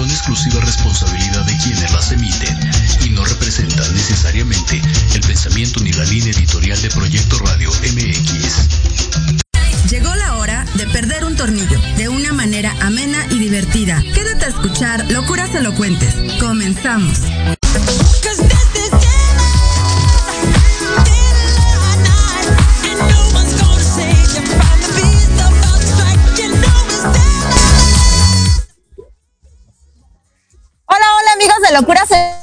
[0.00, 2.58] son exclusiva responsabilidad de quienes las emiten
[3.04, 4.80] y no representan necesariamente
[5.14, 9.90] el pensamiento ni la línea editorial de Proyecto Radio MX.
[9.90, 14.02] Llegó la hora de perder un tornillo de una manera amena y divertida.
[14.14, 16.14] Quédate a escuchar Locuras Elocuentes.
[16.40, 17.18] Comenzamos.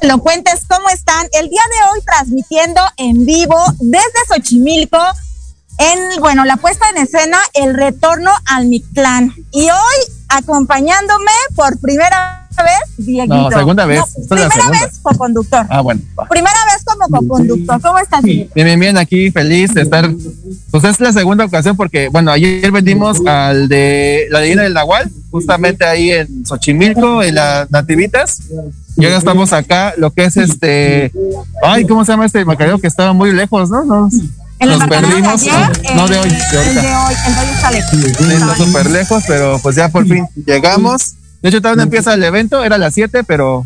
[0.01, 1.27] Elocuentes, ¿cómo están?
[1.33, 4.99] El día de hoy transmitiendo en vivo desde Xochimilco,
[5.79, 9.33] en, bueno, la puesta en escena, el retorno al Mictlán.
[9.51, 13.35] Y hoy acompañándome por primera vez, Dieguito.
[13.35, 14.01] No, segunda vez.
[14.29, 15.65] primera vez co-conductor.
[15.69, 16.01] Ah, bueno.
[16.29, 17.81] Primera vez como co-conductor.
[17.81, 18.21] ¿Cómo estás?
[18.21, 20.09] Bien, bien, bien, aquí feliz de estar.
[20.71, 25.11] Pues es la segunda ocasión porque, bueno, ayer vendimos al de la leyenda del Nahual,
[25.31, 28.41] justamente ahí en Xochimilco, en las Nativitas.
[28.97, 31.11] Y ahora estamos acá, lo que es este.
[31.63, 33.83] Ay, ¿cómo se llama este mercadeo que estaba muy lejos, no?
[33.85, 34.13] Nos,
[34.59, 35.41] ¿El nos embarcadero de perdimos.
[35.43, 35.95] ayer?
[35.95, 37.91] no, de hoy, El- de El de hoy, el de hoy está lejos.
[38.17, 41.13] Sí, está súper lejos, pero pues ya por fin llegamos.
[41.43, 43.63] De hecho, todavía no empieza el evento, era a las 7, pero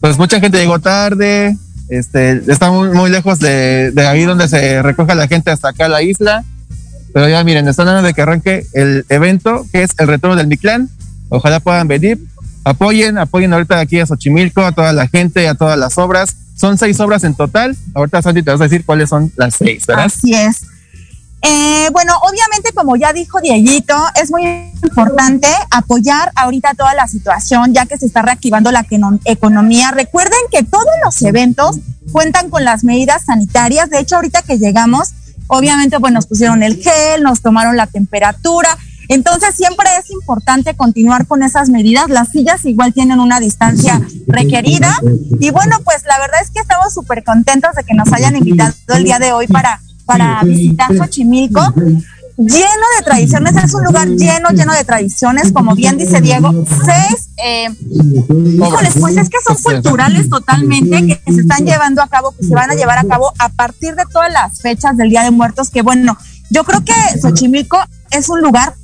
[0.00, 1.56] pues mucha gente llegó tarde.
[1.88, 5.86] Este, está muy, muy lejos de, de ahí donde se recoge la gente hasta acá
[5.86, 6.44] a la isla.
[7.12, 10.46] Pero ya miren, están hablando de que arranque el evento, que es el retorno del
[10.46, 10.88] Mictlán.
[11.28, 12.20] Ojalá puedan venir.
[12.64, 16.36] Apoyen, apoyen ahorita aquí a Xochimilco, a toda la gente, a todas las obras.
[16.56, 17.76] Son seis obras en total.
[17.94, 20.04] Ahorita Santi te vas a decir cuáles son las seis, ¿verdad?
[20.04, 20.62] Así es.
[21.42, 24.42] Eh, bueno, obviamente, como ya dijo Dieguito, es muy
[24.82, 28.84] importante apoyar ahorita toda la situación, ya que se está reactivando la
[29.24, 29.90] economía.
[29.90, 31.78] Recuerden que todos los eventos
[32.12, 33.88] cuentan con las medidas sanitarias.
[33.88, 35.14] De hecho, ahorita que llegamos,
[35.46, 38.76] obviamente, pues nos pusieron el gel, nos tomaron la temperatura.
[39.10, 42.08] Entonces, siempre es importante continuar con esas medidas.
[42.08, 44.96] Las sillas igual tienen una distancia requerida.
[45.40, 48.72] Y bueno, pues la verdad es que estamos súper contentos de que nos hayan invitado
[48.94, 51.60] el día de hoy para, para visitar Xochimilco.
[52.36, 56.64] Lleno de tradiciones, es un lugar lleno, lleno de tradiciones, como bien dice Diego.
[56.86, 62.30] Seis, eh, híjoles, pues es que son culturales totalmente, que se están llevando a cabo,
[62.30, 65.24] que se van a llevar a cabo a partir de todas las fechas del Día
[65.24, 66.16] de Muertos, que bueno,
[66.48, 67.78] yo creo que Xochimilco
[68.10, 68.74] es un lugar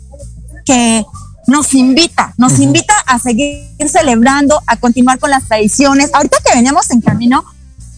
[0.66, 1.04] que
[1.46, 6.11] nos invita, nos invita a seguir celebrando, a continuar con las tradiciones.
[6.12, 7.44] Ahorita que veníamos en camino,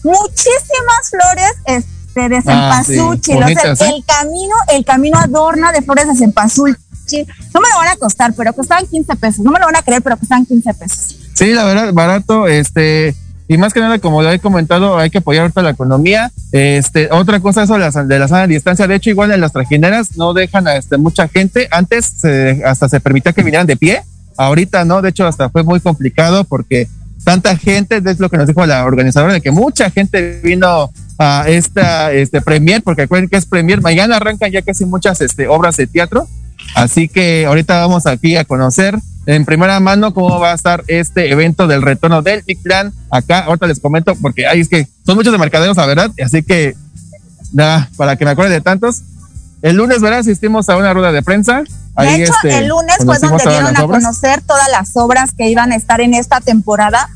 [0.03, 3.93] muchísimas flores este, de Ah, sí, cempasúchil, o sea, ¿eh?
[3.95, 6.77] el camino, el camino adorna de flores de cempasúchil.
[7.53, 9.39] No me lo van a costar, pero costaban 15 pesos.
[9.39, 11.15] No me lo van a creer, pero costaban 15 pesos.
[11.33, 13.15] Sí, la verdad, barato, este,
[13.49, 16.31] y más que nada, como lo he comentado, hay que apoyar ahorita la economía.
[16.51, 20.15] Este, otra cosa, eso de la, de sana distancia, de hecho, igual en las trajineras
[20.15, 21.67] no dejan a este, mucha gente.
[21.71, 24.03] Antes se- hasta se permitía que vinieran de pie,
[24.37, 26.87] ahorita no, de hecho, hasta fue muy complicado porque
[27.23, 31.45] tanta gente, es lo que nos dijo la organizadora, de que mucha gente vino a
[31.47, 35.75] esta este, premier, porque recuerden que es premier, mañana arrancan ya casi muchas este, obras
[35.75, 36.27] de teatro.
[36.75, 38.95] Así que ahorita vamos aquí a conocer
[39.35, 42.91] en primera mano cómo va a estar este evento del retorno del Big Plan.
[43.11, 46.09] Acá, ahorita les comento, porque ahí es que son muchos de mercaderos, la verdad.
[46.23, 46.75] Así que,
[47.53, 49.03] nada, para que me acuerde de tantos.
[49.61, 50.19] El lunes, ¿verdad?
[50.19, 51.61] Asistimos a una rueda de prensa.
[51.97, 54.03] De hecho, este, el lunes fue donde dieron a obras.
[54.03, 57.07] conocer todas las obras que iban a estar en esta temporada.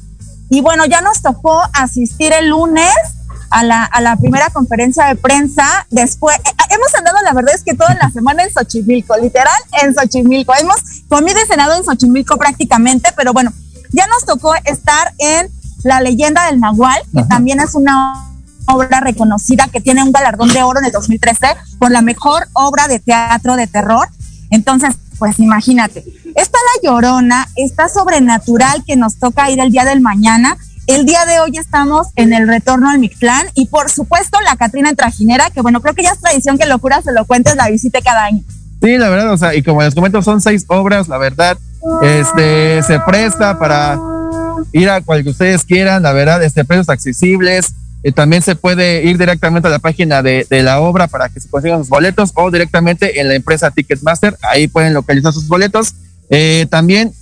[0.49, 2.93] Y bueno, ya nos tocó asistir el lunes
[3.53, 5.85] a la, a la primera conferencia de prensa.
[5.91, 9.93] Después, eh, hemos andado, la verdad es que toda la semana en Xochimilco, literal en
[9.93, 10.53] Xochimilco.
[10.59, 13.53] Hemos comido y cenado en Xochimilco prácticamente, pero bueno,
[13.91, 15.49] ya nos tocó estar en
[15.83, 17.27] La leyenda del Nahual, que Ajá.
[17.29, 18.27] también es una
[18.65, 22.87] obra reconocida que tiene un galardón de oro en el 2013 por la mejor obra
[22.87, 24.07] de teatro de terror.
[24.49, 26.03] Entonces, pues imagínate,
[26.35, 30.57] está La Llorona, está Sobrenatural que nos toca ir el día del mañana.
[30.85, 34.89] El día de hoy estamos en el retorno al Mictlán y por supuesto la Catrina
[34.89, 37.69] en Trajinera, que bueno, creo que ya es tradición que Locura se lo cuentes la
[37.69, 38.43] visite cada año.
[38.81, 41.57] Sí, la verdad, o sea, y como les comento, son seis obras, la verdad,
[42.01, 43.97] este, se presta para
[44.73, 47.73] ir a cual que ustedes quieran, la verdad, este, precios accesibles,
[48.03, 51.39] eh, también se puede ir directamente a la página de, de la obra para que
[51.39, 55.93] se consigan sus boletos o directamente en la empresa Ticketmaster, ahí pueden localizar sus boletos.
[56.29, 57.13] Eh, también,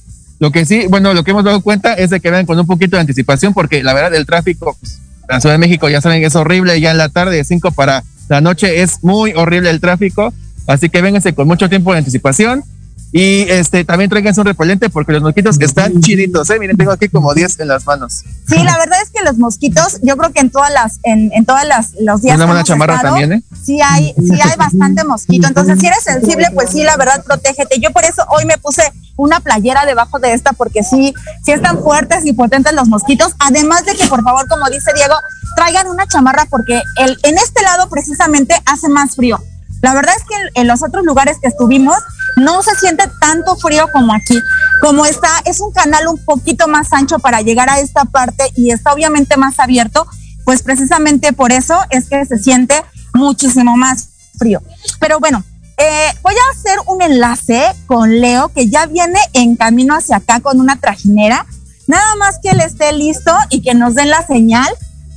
[0.42, 2.66] lo que sí, bueno, lo que hemos dado cuenta es de que vean con un
[2.66, 6.24] poquito de anticipación, porque la verdad, el tráfico, en la Ciudad de México ya saben
[6.24, 9.80] es horrible, ya en la tarde de 5 para la noche es muy horrible el
[9.80, 10.34] tráfico,
[10.66, 12.64] así que vénganse con mucho tiempo de anticipación.
[13.14, 16.60] Y este también traigan un repelente porque los mosquitos están chiditos, ¿eh?
[16.60, 18.24] Miren, tengo aquí como 10 en las manos.
[18.48, 21.46] Sí, la verdad es que los mosquitos, yo creo que en todas las, en, en
[21.46, 22.40] todas las, los días.
[22.40, 23.44] Una chamarra también, ¿eh?
[23.66, 25.48] Sí hay, sí hay bastante mosquito.
[25.48, 27.80] Entonces, si eres sensible, pues sí, la verdad, protégete.
[27.80, 28.84] Yo por eso hoy me puse
[29.18, 31.14] una playera debajo de esta porque sí,
[31.44, 33.34] sí están fuertes y potentes los mosquitos.
[33.40, 35.16] Además de que, por favor, como dice Diego,
[35.56, 39.38] traigan una chamarra porque el, en este lado precisamente hace más frío.
[39.82, 41.98] La verdad es que en, los otros lugares que estuvimos
[42.42, 44.38] no se siente tanto frío como aquí.
[44.82, 48.72] Como está, es un canal un poquito más ancho para llegar a esta parte y
[48.72, 50.08] está obviamente más abierto,
[50.44, 52.84] pues precisamente por eso es que se siente
[53.14, 54.62] muchísimo más frío.
[55.00, 55.44] Pero bueno,
[55.78, 60.40] eh, voy a hacer un enlace con Leo que ya viene en camino hacia acá
[60.40, 61.46] con una trajinera.
[61.88, 64.70] Nada más que él esté listo y que nos den la señal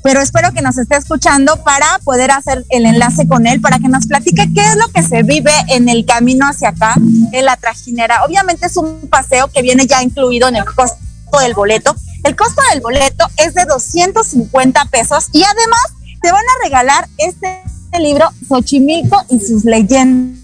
[0.05, 3.89] pero espero que nos esté escuchando para poder hacer el enlace con él, para que
[3.89, 6.95] nos platique qué es lo que se vive en el camino hacia acá,
[7.33, 8.23] en la trajinera.
[8.23, 10.99] Obviamente es un paseo que viene ya incluido en el costo
[11.41, 11.97] del boleto.
[12.23, 15.81] El costo del boleto es de 250 pesos y además
[16.21, 17.63] te van a regalar este
[17.99, 20.39] libro Xochimilco y sus leyendas.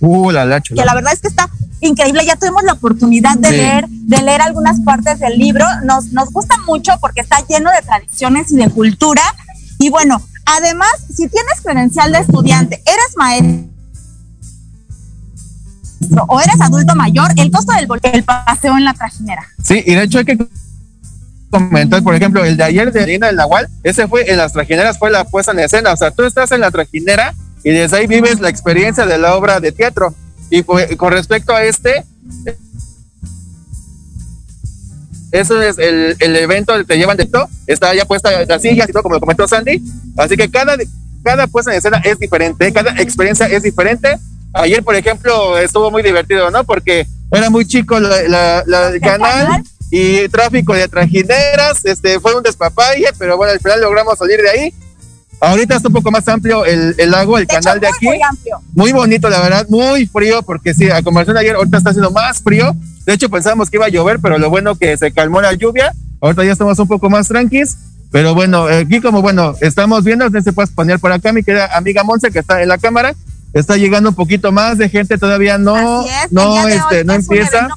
[0.00, 1.48] Uh, la, que la verdad es que está
[1.80, 2.24] increíble.
[2.26, 5.64] Ya tuvimos la oportunidad de leer, de leer algunas partes del libro.
[5.84, 9.22] Nos, nos gusta mucho porque está lleno de tradiciones y de cultura.
[9.78, 13.68] Y bueno, además, si tienes credencial de estudiante, eres maestro
[16.28, 19.46] o eres adulto mayor, el costo del el paseo en la trajinera.
[19.62, 20.38] Sí, y de hecho hay que
[21.50, 24.98] comentar, por ejemplo, el de ayer de Lina del Nahual, ese fue en las trajineras,
[24.98, 25.92] fue la puesta en escena.
[25.92, 29.34] O sea, tú estás en la trajinera y desde ahí vives la experiencia de la
[29.34, 30.14] obra de teatro.
[30.50, 32.04] Y con respecto a este,
[35.30, 38.88] eso es el, el evento que te llevan de esto, está ya puesta las sillas
[38.88, 39.82] y todo, como lo comentó Sandy.
[40.16, 40.76] Así que cada,
[41.22, 44.18] cada puesta en escena es diferente, cada experiencia es diferente.
[44.54, 46.64] Ayer, por ejemplo, estuvo muy divertido, ¿no?
[46.64, 53.06] Porque era muy chico la, el canal y tráfico de trajineras, este, fue un despapalle,
[53.18, 54.74] pero bueno, al final logramos salir de ahí
[55.40, 58.06] Ahorita está un poco más amplio el, el lago, el canal de aquí.
[58.06, 58.60] Muy, amplio.
[58.74, 62.10] muy bonito, la verdad, muy frío, porque sí, a comparación de ayer, ahorita está haciendo
[62.10, 62.74] más frío.
[63.06, 65.92] De hecho, pensábamos que iba a llover, pero lo bueno que se calmó la lluvia.
[66.20, 67.76] Ahorita ya estamos un poco más tranquis.
[68.10, 72.02] Pero bueno, aquí como bueno, estamos viendo, se puede poner por acá mi querida amiga
[72.02, 73.14] Monse que está en la cámara.
[73.52, 77.68] Está llegando un poquito más de gente, todavía no, no, este, no empieza.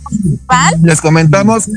[0.82, 1.70] Les comentamos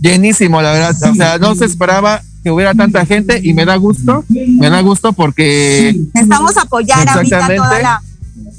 [0.00, 1.10] llenísimo, la verdad.
[1.10, 4.82] O sea, no se esperaba que hubiera tanta gente y me da gusto, me da
[4.82, 8.02] gusto porque necesitamos apoyar ahorita toda la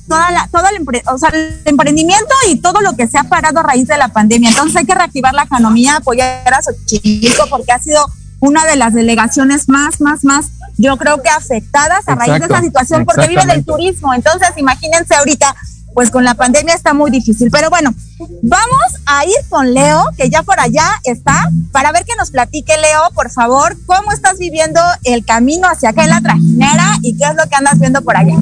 [0.07, 3.59] toda la, todo el, o sea, el emprendimiento y todo lo que se ha parado
[3.59, 4.49] a raíz de la pandemia.
[4.49, 8.05] Entonces hay que reactivar la economía, apoyar a Xochimilco porque ha sido
[8.39, 12.61] una de las delegaciones más, más, más, yo creo que afectadas a raíz de esa
[12.61, 14.13] situación porque vive del turismo.
[14.13, 15.55] Entonces imagínense ahorita
[15.95, 17.49] pues con la pandemia está muy difícil.
[17.49, 17.95] Pero bueno,
[18.43, 22.77] vamos a ir con Leo, que ya por allá está, para ver que nos platique,
[22.77, 27.23] Leo, por favor, cómo estás viviendo el camino hacia acá en la trajinera y qué
[27.23, 28.35] es lo que andas viendo por allá.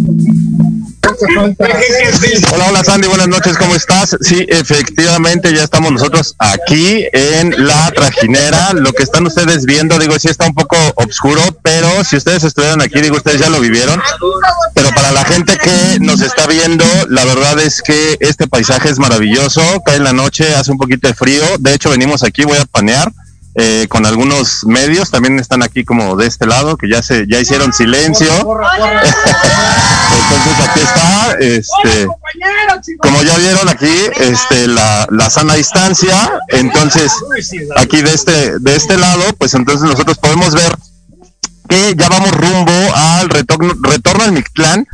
[2.51, 4.15] Hola, hola Sandy, buenas noches, ¿cómo estás?
[4.21, 8.73] Sí, efectivamente, ya estamos nosotros aquí en la trajinera.
[8.73, 12.81] Lo que están ustedes viendo, digo, sí está un poco oscuro, pero si ustedes estuvieron
[12.81, 14.01] aquí, digo, ustedes ya lo vivieron.
[14.73, 18.99] Pero para la gente que nos está viendo, la verdad es que este paisaje es
[18.99, 19.61] maravilloso.
[19.85, 21.43] Cae en la noche, hace un poquito de frío.
[21.59, 23.11] De hecho, venimos aquí, voy a panear
[23.55, 27.39] eh, con algunos medios, también están aquí como de este lado, que ya se ya
[27.39, 28.27] hicieron silencio.
[30.13, 32.07] Entonces aquí está, este,
[32.99, 36.31] como ya vieron aquí, este, la, la sana distancia.
[36.49, 37.11] Entonces
[37.75, 40.75] aquí de este de este lado, pues entonces nosotros podemos ver
[41.69, 44.87] que ya vamos rumbo al retorno, retorno al Mictlán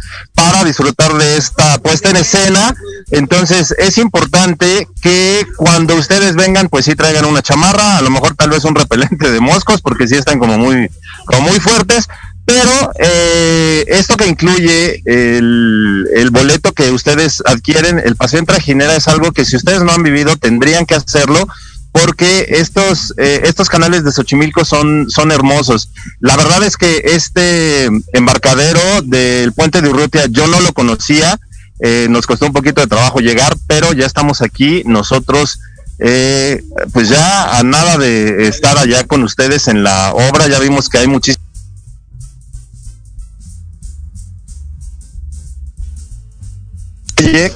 [0.63, 2.75] disfrutar de esta puesta en escena.
[3.12, 8.36] Entonces es importante que cuando ustedes vengan, pues sí traigan una chamarra, a lo mejor
[8.36, 10.89] tal vez un repelente de moscos, porque sí están como muy,
[11.25, 12.08] como muy fuertes.
[12.46, 18.96] Pero eh, esto que incluye el, el, boleto que ustedes adquieren, el paseo en trajinera,
[18.96, 21.48] es algo que si ustedes no han vivido tendrían que hacerlo
[21.91, 25.89] porque estos, eh, estos canales de Xochimilco son, son hermosos.
[26.19, 31.39] La verdad es que este embarcadero del puente de Urrutia yo no lo conocía,
[31.79, 35.60] eh, nos costó un poquito de trabajo llegar, pero ya estamos aquí nosotros.
[36.01, 40.88] Eh, pues ya a nada de estar allá con ustedes en la obra, ya vimos
[40.88, 41.43] que hay muchísimo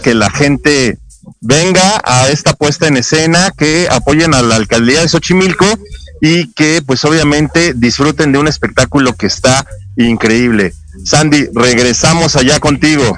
[0.03, 0.99] que la gente
[1.43, 5.65] venga a esta puesta en escena, que apoyen a la alcaldía de Xochimilco
[6.21, 9.65] y que pues obviamente disfruten de un espectáculo que está
[9.97, 10.73] increíble.
[11.05, 13.17] Sandy, regresamos allá contigo.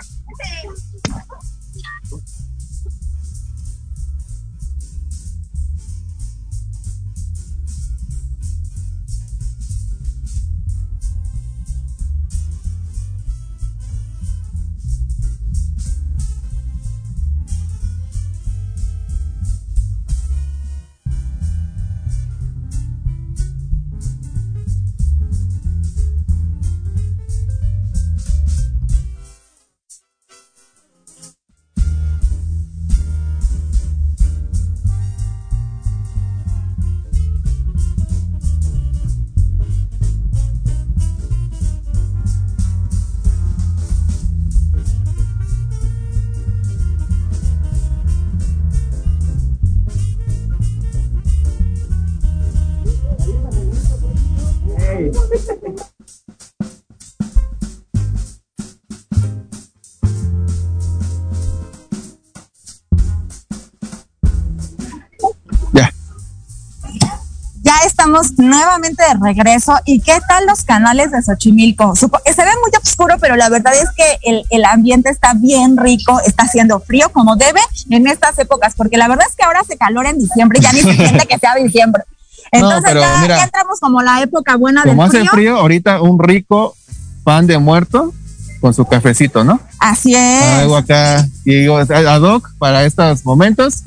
[68.05, 69.73] Estamos nuevamente de regreso.
[69.83, 71.95] ¿Y qué tal los canales de Xochimilco?
[71.95, 76.43] se ve muy oscuro, pero la verdad es que el, ambiente está bien rico, está
[76.43, 80.11] haciendo frío como debe en estas épocas, porque la verdad es que ahora se calora
[80.11, 82.03] en diciembre, ya ni se siente que sea diciembre.
[82.51, 84.95] Entonces ya, entramos como la época buena del frío.
[84.95, 86.75] Como hace frío, ahorita un rico
[87.23, 88.13] pan de muerto
[88.61, 89.59] con su cafecito, ¿no?
[89.79, 90.43] Así es.
[90.43, 93.81] Algo acá, y digo, ad hoc para estos momentos.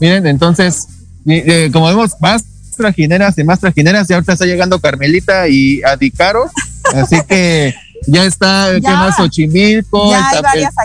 [0.00, 0.86] Miren, entonces,
[1.26, 2.44] eh, como vemos, más
[2.76, 6.50] trajineras y más trajineras, y ahorita está llegando Carmelita y Adicaro,
[6.94, 7.74] así que
[8.06, 9.16] ya está, ¿qué más?
[9.16, 10.12] Xochimilco,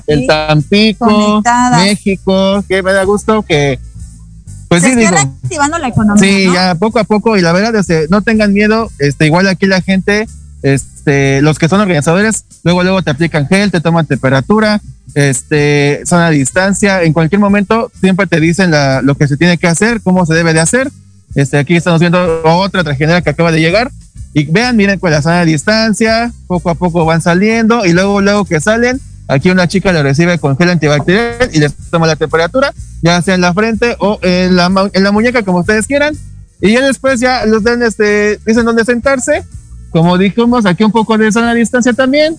[0.08, 1.41] el, Tampico,
[1.78, 3.80] México, que me da gusto que
[4.69, 6.23] pues sí, digo, reactivando la economía.
[6.23, 9.65] Sí, ya poco a poco, y la verdad, este, no tengan miedo, este, igual aquí
[9.65, 10.28] la gente,
[10.62, 14.80] este, los que son organizadores, luego, luego te aplican gel, te toman temperatura,
[15.15, 19.58] este, son a distancia, en cualquier momento siempre te dicen la, lo que se tiene
[19.58, 20.91] que hacer, cómo se debe de hacer.
[21.36, 23.92] Este, aquí estamos viendo otra tragedia que acaba de llegar.
[24.34, 28.46] Y vean, miren con la sana distancia, poco a poco van saliendo y luego, luego
[28.46, 32.72] que salen, aquí una chica le recibe con gel antibacterial y les toma la temperatura,
[33.02, 36.15] ya sea en la frente o en la, en la muñeca, como ustedes quieran.
[36.62, 39.44] Y ya después ya los den, este, dicen dónde sentarse.
[39.92, 42.36] Como dijimos, aquí un poco de sana distancia también.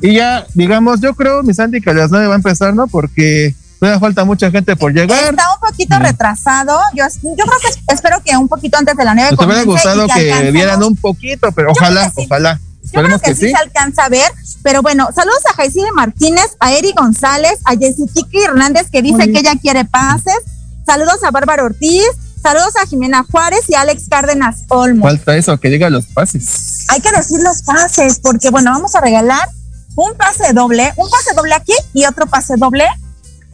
[0.00, 2.86] Y ya, digamos, yo creo, mi Santi, que a las nueve va a empezar, ¿no?
[2.86, 5.30] Porque todavía falta mucha gente por llegar.
[5.30, 6.78] Está un poquito retrasado.
[6.94, 9.36] Yo, yo creo que espero que un poquito antes de la nueve.
[9.38, 12.60] Me hubiera gustado que, vieran un poquito, pero ojalá, ojalá.
[12.92, 14.30] Yo creo que, sí, se alcanza a ver.
[14.62, 19.40] Pero bueno, saludos a Jaisine Martínez, a Eri González, a Jessica Hernández, que dice que
[19.40, 20.38] ella quiere pases.
[20.86, 22.06] Saludos a Bárbara Ortiz.
[22.42, 25.04] Saludos a Jimena Juárez y Alex Cárdenas Olmo.
[25.04, 26.84] Falta eso, que diga los pases.
[26.88, 29.48] Hay que decir los pases, porque bueno, vamos a regalar
[29.96, 32.84] un pase doble, un pase doble aquí y otro pase doble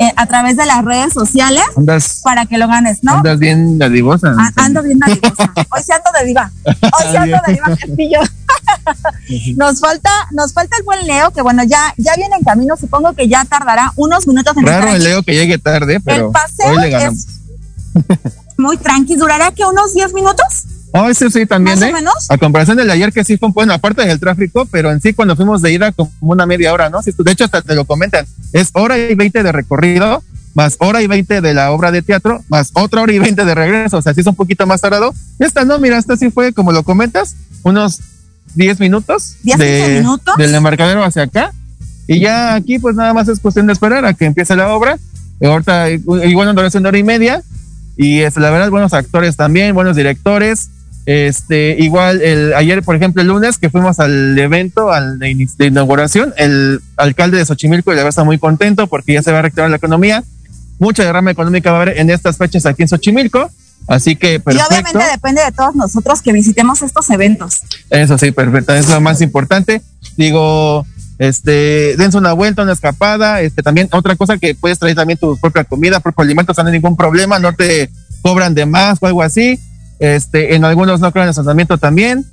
[0.01, 1.63] eh, a través de las redes sociales
[2.25, 3.17] para que lo ganes, ¿no?
[3.17, 4.35] Andas bien dadivosa.
[4.39, 5.53] Ah, ando bien dadivosa.
[5.71, 6.51] Hoy se ando de diva.
[6.65, 8.21] Hoy se ando de diva Castillo.
[9.57, 13.13] nos falta, nos falta el buen Leo, que bueno, ya, ya viene en camino, supongo
[13.13, 16.71] que ya tardará unos minutos en Raro el Leo que llegue tarde, pero el paseo
[16.71, 17.27] hoy le ganamos.
[17.95, 20.65] Es muy tranqui, ¿durará que unos 10 minutos?
[20.93, 21.93] Oh, ese sí también, ¿eh?
[22.29, 25.37] A comparación del ayer que sí fue, bueno, aparte del tráfico, pero en sí cuando
[25.37, 27.01] fuimos de ida como una media hora, ¿no?
[27.01, 30.23] De hecho, hasta te lo comentan, es hora y veinte de recorrido,
[30.55, 33.55] más hora y veinte de la obra de teatro, más otra hora y veinte de
[33.55, 35.15] regreso, o sea, sí es un poquito más tardado.
[35.39, 38.01] Esta no, mira, esta sí fue, como lo comentas, unos
[38.55, 39.37] diez minutos.
[39.45, 40.37] de, minutos?
[40.37, 41.53] Del embarcadero hacia acá.
[42.09, 44.99] Y ya aquí, pues nada más es cuestión de esperar a que empiece la obra.
[45.41, 47.43] Y ahorita, igual una duración de hora y media.
[47.97, 50.71] Y es, la verdad, buenos actores también, buenos directores
[51.13, 56.33] este, igual el ayer, por ejemplo, el lunes que fuimos al evento, al de, inauguración,
[56.37, 59.79] el alcalde de Xochimilco ya está muy contento porque ya se va a reactivar la
[59.79, 60.23] economía.
[60.79, 63.51] Mucha derrama económica va a haber en estas fechas aquí en Xochimilco.
[63.89, 64.69] Así que perfecto.
[64.69, 67.63] Y obviamente depende de todos nosotros que visitemos estos eventos.
[67.91, 68.73] Eso sí, perfecto.
[68.73, 69.83] es lo más importante.
[70.17, 70.87] Digo,
[71.19, 73.41] este, dense una vuelta, una escapada.
[73.41, 76.73] Este, también otra cosa que puedes traer también tu propia comida, propio alimento, no hay
[76.73, 77.91] ningún problema, no te
[78.23, 79.59] cobran de más o algo así.
[80.01, 82.27] Este, en algunos no creo en estacionamiento también.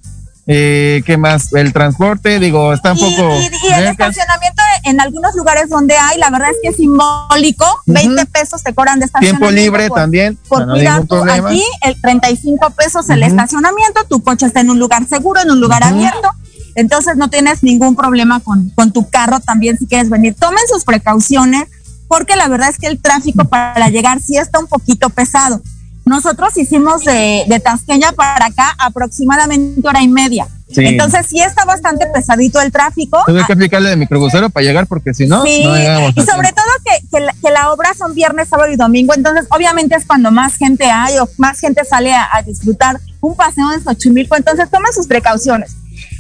[0.50, 1.54] Eh, ¿Qué más?
[1.54, 3.38] El transporte, digo, está un poco.
[3.38, 7.66] Y, el estacionamiento en algunos lugares donde hay, la verdad es que es simbólico.
[7.86, 9.46] 20 pesos te cobran de estacionamiento.
[9.46, 10.40] Tiempo libre también.
[10.48, 14.06] Por cuidar aquí, el 35 pesos el estacionamiento.
[14.06, 16.32] Tu coche está en un lugar seguro, en un lugar abierto.
[16.76, 20.36] Entonces no tienes ningún problema con, con tu carro también si quieres venir.
[20.36, 21.66] Tomen sus precauciones,
[22.08, 25.62] porque la verdad es que el tráfico para llegar sí está un poquito pesado.
[26.08, 30.48] Nosotros hicimos de, de Tasqueña para acá aproximadamente hora y media.
[30.76, 33.24] Entonces sí está bastante pesadito el tráfico.
[33.26, 35.64] Tuve que aplicarle de microbusero para llegar porque si no, sí.
[35.64, 37.08] no Y sobre todo que,
[37.42, 41.18] que, la, obra son viernes, sábado y domingo, entonces obviamente es cuando más gente hay
[41.20, 45.76] o más gente sale a, disfrutar un paseo en Xochimilco, entonces tomen sus precauciones.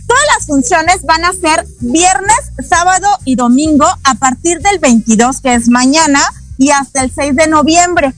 [0.07, 5.53] Todas las funciones van a ser viernes, sábado y domingo a partir del 22, que
[5.53, 6.21] es mañana,
[6.57, 8.13] y hasta el 6 de noviembre.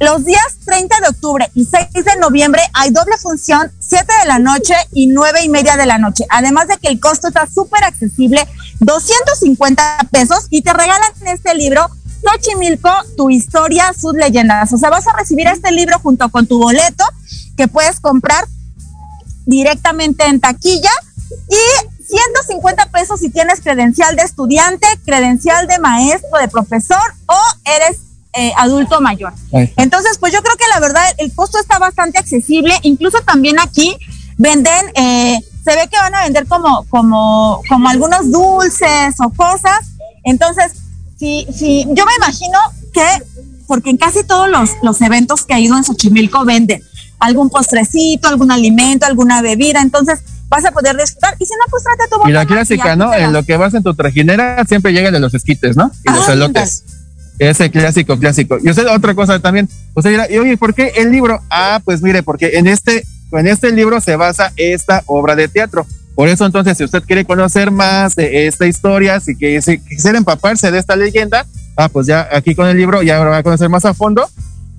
[0.00, 4.38] Los días 30 de octubre y 6 de noviembre hay doble función, 7 de la
[4.38, 6.24] noche y 9 y media de la noche.
[6.30, 8.46] Además de que el costo está súper accesible,
[8.78, 11.88] 250 pesos y te regalan este libro,
[12.22, 14.72] Xochimilco, tu historia, sus leyendas.
[14.72, 17.04] O sea, vas a recibir este libro junto con tu boleto
[17.56, 18.46] que puedes comprar
[19.46, 20.92] directamente en taquilla
[21.48, 27.98] y 150 pesos si tienes credencial de estudiante, credencial de maestro, de profesor o eres
[28.38, 29.32] eh, adulto mayor.
[29.76, 32.72] Entonces, pues yo creo que la verdad el costo está bastante accesible.
[32.82, 33.96] Incluso también aquí
[34.36, 39.90] venden, eh, se ve que van a vender como, como, como algunos dulces o cosas.
[40.22, 40.72] Entonces,
[41.18, 42.58] si, si, yo me imagino
[42.92, 43.04] que,
[43.66, 46.80] porque en casi todos los, los eventos que ha ido en Xochimilco venden
[47.18, 49.82] algún postrecito, algún alimento, alguna bebida.
[49.82, 51.34] Entonces, vas a poder disfrutar.
[51.40, 53.12] Y si no, pues trate tu Y la clásica, ¿no?
[53.12, 55.90] En lo que vas en tu trajinera siempre llegan de los esquites, ¿no?
[56.04, 56.84] Y los elotes.
[57.38, 58.58] Ese clásico, clásico.
[58.62, 61.40] Y usted, otra cosa también, usted dirá, y oye, ¿por qué el libro?
[61.50, 65.86] Ah, pues mire, porque en este, en este libro se basa esta obra de teatro.
[66.14, 70.18] Por eso entonces, si usted quiere conocer más de esta historia, si, que, si quisiera
[70.18, 71.46] empaparse de esta leyenda,
[71.76, 74.28] ah, pues ya aquí con el libro ya va a conocer más a fondo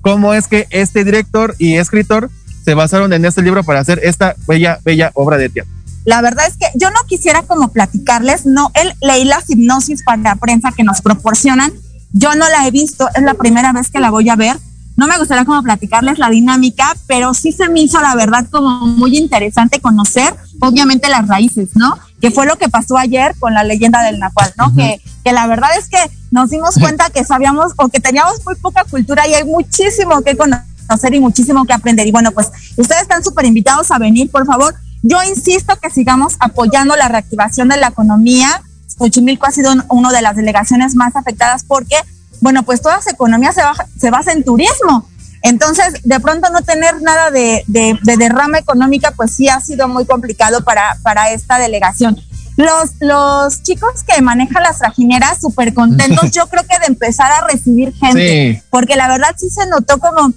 [0.02, 2.30] cómo es que este director y escritor
[2.64, 5.72] se basaron en este libro para hacer esta bella, bella obra de teatro.
[6.04, 10.22] La verdad es que yo no quisiera como platicarles, no, él leí las hipnosis para
[10.22, 11.72] la prensa que nos proporcionan,
[12.12, 14.56] yo no la he visto, es la primera vez que la voy a ver,
[14.96, 18.86] no me gustaría como platicarles la dinámica, pero sí se me hizo la verdad como
[18.86, 21.98] muy interesante conocer, obviamente, las raíces, ¿no?
[22.20, 24.74] Que fue lo que pasó ayer con la leyenda del Nahual, ¿no?
[24.74, 25.98] que, que la verdad es que
[26.30, 30.36] nos dimos cuenta que sabíamos o que teníamos muy poca cultura y hay muchísimo que
[30.36, 32.06] conocer y muchísimo que aprender.
[32.06, 34.74] Y bueno, pues ustedes están súper invitados a venir, por favor.
[35.02, 38.62] Yo insisto que sigamos apoyando la reactivación de la economía.
[39.00, 41.96] Xochimilco ha sido una de las delegaciones más afectadas porque
[42.40, 43.62] bueno, pues toda su economía se,
[43.98, 45.08] se basa en turismo.
[45.42, 50.04] Entonces, de pronto no tener nada de, de, derrama económica, pues sí ha sido muy
[50.04, 52.20] complicado para, para esta delegación.
[52.56, 57.46] Los, los chicos que manejan las trajineras, súper contentos, yo creo que de empezar a
[57.46, 60.34] recibir gente, porque la verdad sí se notó como,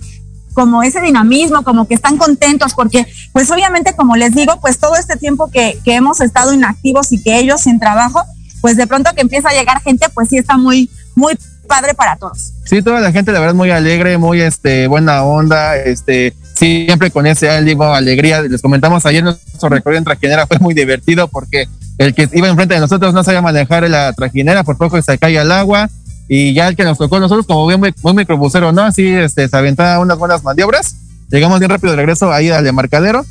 [0.53, 4.95] como ese dinamismo, como que están contentos, porque pues obviamente, como les digo, pues todo
[4.95, 8.23] este tiempo que, que hemos estado inactivos y que ellos sin trabajo,
[8.63, 12.15] pues de pronto que empieza a llegar gente, pues sí está muy, muy padre para
[12.15, 12.53] todos.
[12.63, 17.27] Sí, toda la gente, la verdad, muy alegre, muy este, buena onda, este, siempre con
[17.27, 18.41] ese ánimo, alegría.
[18.41, 22.75] Les comentamos ayer nuestro recorrido en trajinera fue muy divertido porque el que iba enfrente
[22.75, 25.89] de nosotros no sabía manejar la trajinera, por poco se caía al agua.
[26.29, 28.83] Y ya el que nos tocó nosotros, como bien muy, muy microbusero, ¿no?
[28.83, 30.95] Así este, se aventaba unas buenas maniobras.
[31.29, 33.25] Llegamos bien rápido de regreso ahí al demarcadero.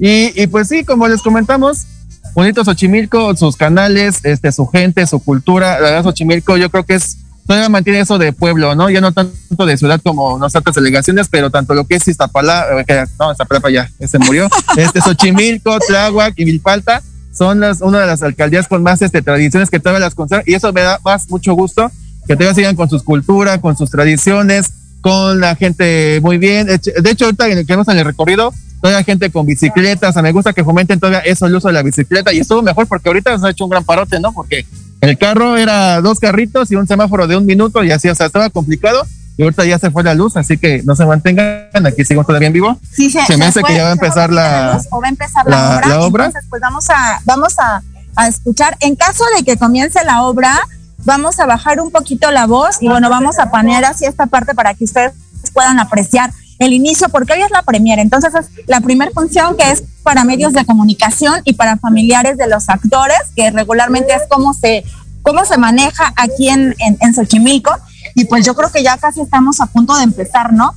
[0.00, 1.86] Y, y pues sí, como les comentamos,
[2.34, 5.80] bonito Xochimilco, sus canales, este, su gente, su cultura.
[5.80, 8.88] La verdad, Xochimilco yo creo que es todavía mantiene eso de pueblo, ¿no?
[8.90, 13.04] Ya no tanto de ciudad como nuestras delegaciones, pero tanto lo que es Iztapalapa, eh,
[13.18, 18.22] no, Iztapalapa ya, se murió, este Xochimilco, Tláhuac y Vilpalta son las, una de las
[18.22, 21.54] alcaldías con más este, tradiciones que todavía las conservan y eso me da más mucho
[21.54, 21.90] gusto
[22.26, 26.66] que todavía sigan con sus culturas, con sus tradiciones, con la gente muy bien.
[26.66, 30.32] De hecho, ahorita que vemos en el recorrido, todavía gente con bicicletas, o sea, me
[30.32, 33.38] gusta que fomenten todavía eso, el uso de la bicicleta y estuvo mejor porque ahorita
[33.38, 34.32] se ha hecho un gran parote, ¿no?
[34.32, 34.66] Porque
[35.00, 38.26] el carro era dos carritos y un semáforo de un minuto y así, o sea,
[38.26, 39.06] estaba complicado.
[39.38, 42.48] Y ahorita ya se fue la luz, así que no se mantengan, aquí sigo todavía
[42.48, 42.78] en vivo.
[42.90, 45.46] Sí, se, se me hace que ya va a empezar la, o va a empezar
[45.46, 46.26] la, obra.
[46.26, 47.82] Entonces, pues vamos a, vamos a,
[48.16, 48.76] a escuchar.
[48.80, 50.60] En caso de que comience la obra,
[51.04, 54.54] vamos a bajar un poquito la voz y bueno, vamos a panear así esta parte
[54.54, 55.12] para que ustedes
[55.54, 58.02] puedan apreciar el inicio, porque hoy es la premiere.
[58.02, 62.48] Entonces, es la primera función que es para medios de comunicación y para familiares de
[62.48, 64.84] los actores, que regularmente es cómo se,
[65.22, 67.72] cómo se maneja aquí en, en, en Xochimilco.
[68.14, 70.74] Y pues yo creo que ya casi estamos a punto de empezar, ¿no?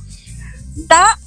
[0.76, 1.18] Está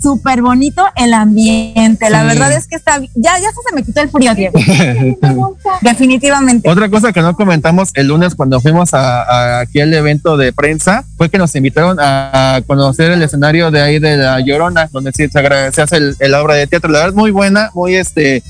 [0.00, 2.08] súper bonito el ambiente.
[2.10, 4.58] La verdad es que está, ya, ya se me quitó el frío, Diego.
[5.82, 6.68] Definitivamente.
[6.68, 11.04] Otra cosa que no comentamos el lunes cuando fuimos a, aquí al evento de prensa
[11.16, 15.28] fue que nos invitaron a, conocer el escenario de ahí de la Llorona, donde se,
[15.28, 16.90] se hace el, obra de teatro.
[16.90, 18.42] La verdad, muy buena, muy este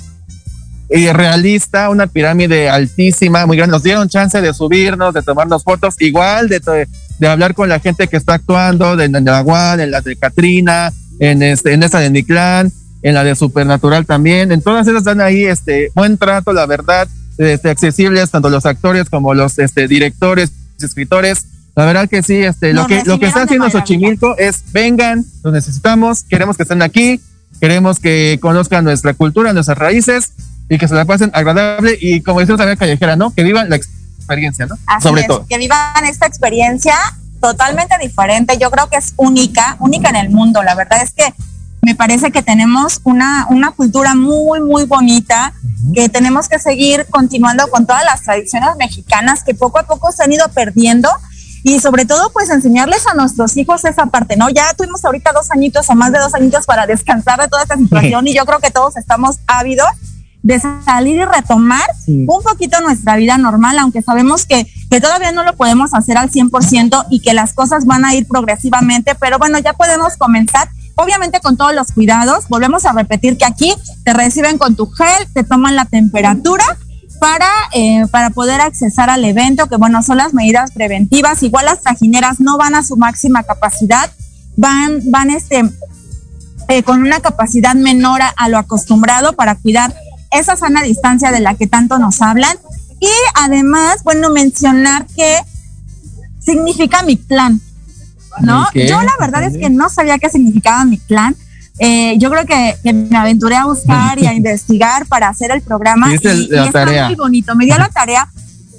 [0.90, 3.72] y realista, una pirámide altísima, muy grande.
[3.72, 8.08] Nos dieron chance de subirnos, de tomarnos fotos, igual de, de hablar con la gente
[8.08, 12.72] que está actuando, de Nahual, de la de Catrina, en, este, en esta de Niclán,
[13.02, 14.52] en la de Supernatural también.
[14.52, 19.08] En todas esas dan ahí este buen trato, la verdad, este, accesibles, tanto los actores
[19.08, 20.50] como los este, directores,
[20.80, 21.46] escritores.
[21.76, 25.52] La verdad que sí, este, lo que, lo que está haciendo Xochimilco es vengan, los
[25.52, 27.20] necesitamos, queremos que estén aquí,
[27.60, 30.32] queremos que conozcan nuestra cultura, nuestras raíces
[30.68, 33.32] y que se la pasen agradable y como decimos también callejera, ¿no?
[33.32, 34.76] Que vivan la experiencia, ¿no?
[35.00, 35.46] Sobre todo.
[35.48, 36.96] Que vivan esta experiencia
[37.40, 38.58] totalmente diferente.
[38.58, 40.62] Yo creo que es única, única en el mundo.
[40.62, 41.34] La verdad es que
[41.82, 45.52] me parece que tenemos una, una cultura muy, muy bonita,
[45.94, 50.24] que tenemos que seguir continuando con todas las tradiciones mexicanas que poco a poco se
[50.24, 51.08] han ido perdiendo
[51.62, 54.48] y sobre todo pues enseñarles a nuestros hijos esa parte, ¿no?
[54.48, 57.76] Ya tuvimos ahorita dos añitos o más de dos añitos para descansar de toda esta
[57.78, 59.88] situación y yo creo que todos estamos ávidos
[60.48, 65.44] de salir y retomar un poquito nuestra vida normal, aunque sabemos que, que todavía no
[65.44, 69.58] lo podemos hacer al 100% y que las cosas van a ir progresivamente, pero bueno,
[69.58, 72.48] ya podemos comenzar obviamente con todos los cuidados.
[72.48, 76.64] Volvemos a repetir que aquí te reciben con tu gel, te toman la temperatura
[77.20, 81.42] para, eh, para poder accesar al evento, que bueno, son las medidas preventivas.
[81.42, 84.10] Igual las trajineras no van a su máxima capacidad,
[84.56, 85.62] van, van este,
[86.68, 89.94] eh, con una capacidad menor a, lo acostumbrado para cuidar
[90.30, 92.56] esa sana distancia de la que tanto nos hablan.
[93.00, 95.38] Y además, bueno, mencionar que
[96.38, 97.60] significa mi plan,
[98.40, 98.66] ¿no?
[98.74, 101.36] Yo la verdad es que no sabía qué significaba mi plan.
[101.78, 106.12] Eh, yo creo que, me aventuré a buscar y a investigar para hacer el programa.
[106.12, 107.54] y, está muy bonito.
[107.54, 108.28] Me dio la tarea.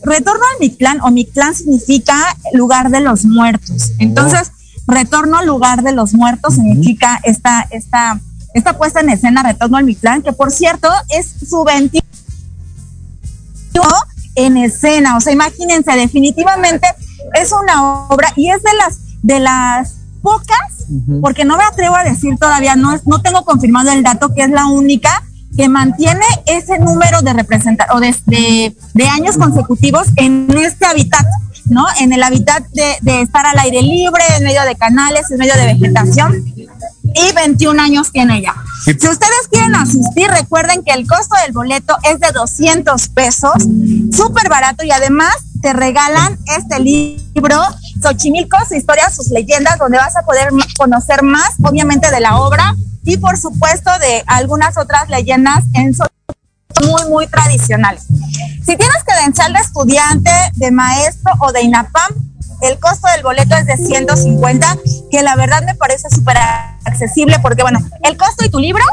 [0.04, 2.16] Retorno al Mictlán o Mictlán significa
[2.54, 3.92] lugar de los muertos.
[4.00, 4.52] Entonces,
[4.88, 8.20] retorno al lugar de los muertos significa esta, esta,
[8.54, 12.10] esta puesta en escena, retorno al Mictlán, que por cierto es su 21
[14.36, 15.18] en escena.
[15.18, 16.88] O sea, imagínense, definitivamente
[17.34, 20.88] es una obra y es de las, de las pocas,
[21.22, 24.50] porque no me atrevo a decir todavía, no, no tengo confirmado el dato, que es
[24.50, 25.24] la única
[25.56, 28.16] que mantiene ese número de representar o de,
[28.94, 31.26] de, años consecutivos en este hábitat,
[31.66, 31.86] ¿no?
[32.00, 35.56] En el hábitat de, de, estar al aire libre, en medio de canales, en medio
[35.56, 36.46] de vegetación,
[37.14, 38.56] y 21 años tiene ella.
[38.86, 43.54] Si ustedes quieren asistir, recuerden que el costo del boleto es de 200 pesos,
[44.12, 47.62] súper barato, y además te regalan este libro,
[48.02, 52.76] Xochimilco, su historia, sus leyendas, donde vas a poder conocer más, obviamente, de la obra
[53.04, 55.96] y, por supuesto, de algunas otras leyendas en
[56.86, 58.04] muy, muy tradicionales.
[58.66, 62.14] Si tienes credencial de estudiante, de maestro o de INAPAM,
[62.62, 64.78] el costo del boleto es de 150,
[65.12, 66.38] que la verdad me parece súper
[66.90, 68.84] accesible porque, bueno, el costo y tu libro,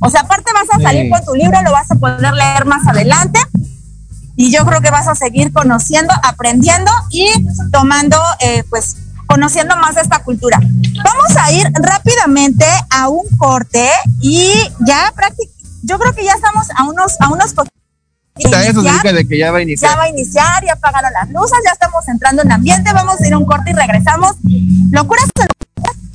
[0.00, 2.86] o sea, aparte vas a salir con tu libro, lo vas a poder leer más
[2.86, 3.40] adelante
[4.36, 7.28] y yo creo que vas a seguir conociendo, aprendiendo y
[7.70, 10.58] tomando, eh, pues, conociendo más de esta cultura.
[10.58, 13.88] Vamos a ir rápidamente a un corte
[14.20, 15.52] y ya prácticamente,
[15.84, 17.54] yo creo que ya estamos a unos, a unos
[18.34, 19.90] eso significa de que ya va a iniciar.
[19.90, 23.26] Ya va a iniciar, ya apagaron las luces, ya estamos entrando en ambiente, vamos a
[23.26, 24.36] ir a un corte y regresamos.
[24.90, 25.26] Locuras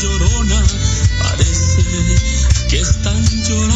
[0.00, 0.62] Llorona.
[2.68, 3.73] Que no se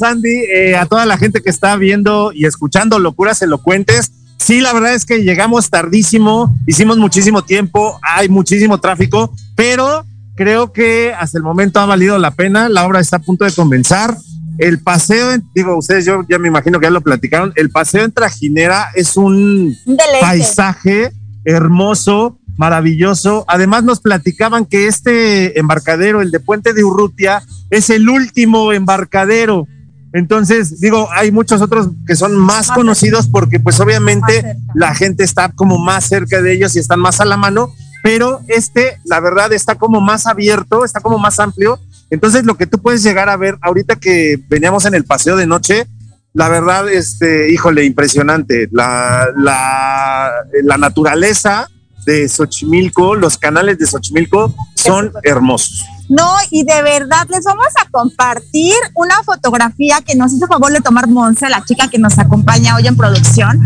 [0.00, 0.44] hola, ¿qué tal, Sandy?
[0.54, 4.12] Eh, a toda la gente que está viendo y escuchando Locuras Elocuentes.
[4.38, 10.04] Sí, la verdad es que llegamos tardísimo, hicimos muchísimo tiempo, hay muchísimo tráfico, pero
[10.36, 12.68] creo que hasta el momento ha valido la pena.
[12.68, 14.16] La obra está a punto de comenzar.
[14.58, 18.12] El paseo, digo, ustedes yo ya me imagino que ya lo platicaron, el paseo en
[18.12, 19.76] Trajinera es un
[20.20, 21.12] paisaje
[21.44, 23.44] hermoso, maravilloso.
[23.48, 29.66] Además nos platicaban que este embarcadero, el de Puente de Urrutia, es el último embarcadero.
[30.12, 35.50] Entonces, digo, hay muchos otros que son más, conocidos porque pues obviamente la gente está
[35.50, 39.52] como más cerca de ellos y están más a la mano, pero este, la verdad,
[39.52, 41.78] está como más abierto, está como más amplio.
[42.10, 45.46] Entonces, lo que tú puedes llegar a ver ahorita que veníamos en el paseo de
[45.46, 45.86] noche,
[46.32, 48.68] la verdad, este, híjole, impresionante.
[48.70, 50.30] La, la,
[50.62, 51.68] la naturaleza
[52.06, 55.84] de Xochimilco, los canales de Xochimilco son hermosos.
[56.08, 60.80] No, y de verdad les vamos a compartir una fotografía que nos hizo favor de
[60.80, 63.60] tomar Monse, la chica que nos acompaña hoy en producción.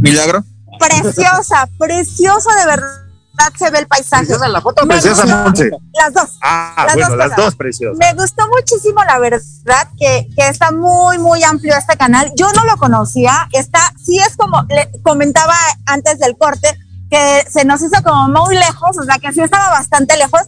[0.00, 0.44] Milagro.
[0.78, 3.04] Preciosa, precioso de verdad
[3.58, 4.24] se ve el paisaje.
[4.24, 5.70] Preciosa la foto, preciosa Monse.
[5.92, 6.38] Las dos.
[6.40, 7.98] Ah, las bueno, dos las dos preciosas.
[7.98, 12.32] Me gustó muchísimo, la verdad, que, que está muy, muy amplio este canal.
[12.36, 15.54] Yo no lo conocía, está, sí es como, le comentaba
[15.86, 16.78] antes del corte,
[17.10, 20.42] que se nos hizo como muy lejos, o sea que sí estaba bastante lejos.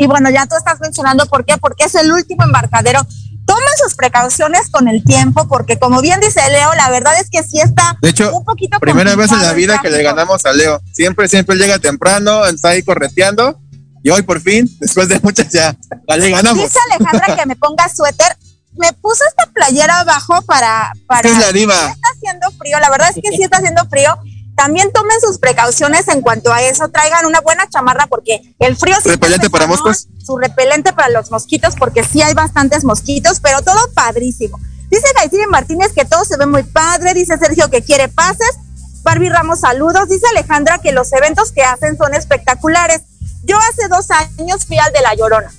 [0.00, 3.06] Y bueno, ya tú estás mencionando por qué, porque es el último embarcadero.
[3.44, 7.42] Tomen sus precauciones con el tiempo, porque como bien dice Leo, la verdad es que
[7.42, 10.54] sí está de hecho, un poquito primera vez en la vida que le ganamos a
[10.54, 10.80] Leo.
[10.90, 13.60] Siempre, siempre llega temprano, está ahí correteando.
[14.02, 15.76] Y hoy por fin, después de muchas ya,
[16.16, 16.64] le ganamos.
[16.64, 18.38] Dice Alejandra que me ponga suéter.
[18.78, 20.92] Me puso esta playera abajo para...
[21.06, 21.74] para es la diva.
[21.74, 24.16] Está haciendo frío, la verdad es que sí está haciendo frío
[24.60, 28.94] también tomen sus precauciones en cuanto a eso, traigan una buena chamarra porque el frío
[29.02, 33.62] sí repelente para moscos, su repelente para los mosquitos porque sí hay bastantes mosquitos, pero
[33.62, 34.60] todo padrísimo.
[34.90, 38.58] Dice Gaisiri Martínez que todo se ve muy padre, dice Sergio que quiere pases,
[39.02, 43.00] Barbie Ramos saludos, dice Alejandra que los eventos que hacen son espectaculares.
[43.44, 45.50] Yo hace dos años fui al de La Llorona.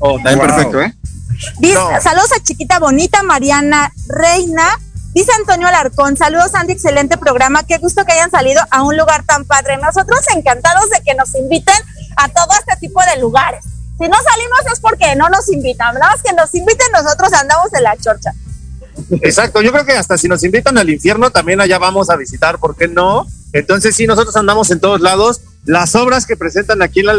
[0.00, 0.94] Oh, también perfecto, ¿eh?
[1.60, 4.78] Dice, Saludos a Chiquita Bonita, Mariana Reina,
[5.12, 9.24] Dice Antonio Alarcón, saludos Andy, excelente programa, qué gusto que hayan salido a un lugar
[9.24, 9.76] tan padre.
[9.76, 11.74] Nosotros encantados de que nos inviten
[12.16, 13.64] a todo este tipo de lugares.
[13.98, 17.72] Si no salimos es porque no nos invitan, nada más que nos inviten nosotros andamos
[17.74, 18.32] en la chorcha.
[19.22, 22.58] Exacto, yo creo que hasta si nos invitan al infierno también allá vamos a visitar,
[22.58, 23.26] ¿por qué no?
[23.52, 25.40] Entonces sí, nosotros andamos en todos lados.
[25.64, 27.14] Las obras que presentan aquí en la,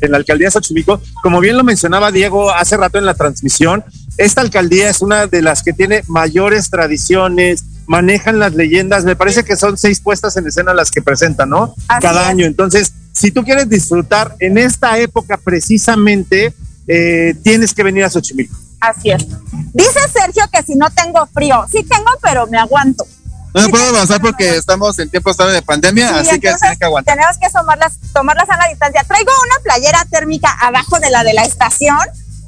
[0.00, 3.84] en la alcaldía de Xochimilco, como bien lo mencionaba Diego hace rato en la transmisión,
[4.18, 9.44] esta alcaldía es una de las que tiene mayores tradiciones, manejan las leyendas, me parece
[9.44, 11.74] que son seis puestas en escena las que presentan, ¿no?
[12.00, 12.46] Cada año.
[12.46, 16.52] Entonces, si tú quieres disfrutar en esta época precisamente,
[16.86, 18.56] eh, tienes que venir a Xochimilco.
[18.80, 19.26] Así es.
[19.72, 23.06] Dice Sergio que si no tengo frío, sí tengo, pero me aguanto.
[23.54, 27.16] No me puedo avanzar porque estamos en tiempos de pandemia, así que tienes que aguantar.
[27.16, 29.02] Tenemos que tomar las, tomar las a la distancia.
[29.04, 31.98] Traigo una playera térmica abajo de la de la estación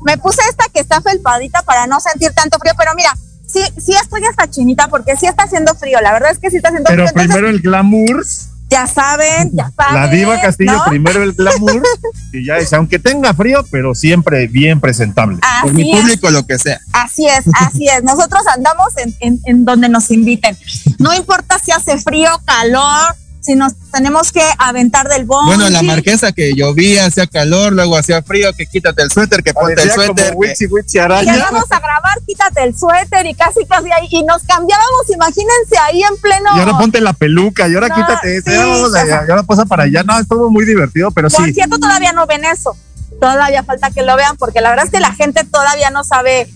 [0.04, 3.12] me puse esta que está felpadita para no sentir tanto frío, pero mira,
[3.46, 6.00] sí, sí estoy hasta chinita porque sí está haciendo frío.
[6.00, 7.04] La verdad es que sí está haciendo frío.
[7.04, 8.24] Pero primero el glamour.
[8.70, 9.94] Ya saben, ya saben.
[9.94, 11.82] La diva Castillo, primero el glamour.
[12.34, 15.38] y ya es, aunque tenga frío, pero siempre bien presentable.
[15.62, 16.78] Por mi público, lo que sea.
[16.92, 18.04] Así es, así es.
[18.04, 20.54] Nosotros andamos en, en, en donde nos inviten.
[20.98, 25.46] No importa si hace frío, calor, si nos tenemos que aventar del bono.
[25.46, 29.54] Bueno, la marquesa que llovía, hacía calor, luego hacía frío, que quítate el suéter, que
[29.54, 30.32] ponte el suéter.
[30.32, 31.36] Como witchy, witchy araña.
[31.36, 34.08] Y vamos a grabar, quítate el suéter y casi casi ahí.
[34.10, 36.50] Y nos cambiábamos, imagínense ahí en pleno.
[36.56, 39.64] Y ahora ponte la peluca, y ahora quítate ese, sí, vamos allá, y ahora pasa
[39.64, 40.02] para allá.
[40.02, 41.42] No, estuvo muy divertido, pero Por sí.
[41.44, 42.76] Por cierto, todavía no ven eso.
[43.20, 46.48] Todavía falta que lo vean, porque la verdad es que la gente todavía no sabe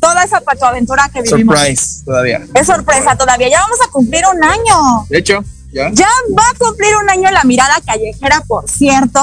[0.00, 1.58] toda esa aventura que vivimos.
[1.58, 2.40] Surprise, todavía.
[2.54, 3.48] Es sorpresa todavía.
[3.48, 5.06] Ya vamos a cumplir un año.
[5.08, 5.44] De hecho.
[5.72, 5.90] ¿Ya?
[5.92, 9.20] ya va a cumplir un año la mirada callejera, por cierto.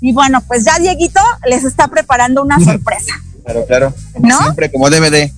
[0.00, 3.14] Y bueno, pues ya Dieguito les está preparando una sorpresa.
[3.44, 3.94] Claro, claro.
[4.20, 4.38] ¿No?
[4.38, 5.30] Siempre como DVD.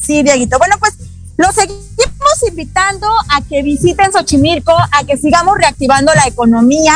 [0.00, 0.58] Sí, Dieguito.
[0.58, 0.94] Bueno, pues
[1.36, 1.84] los seguimos
[2.48, 6.94] invitando a que visiten Xochimilco, a que sigamos reactivando la economía.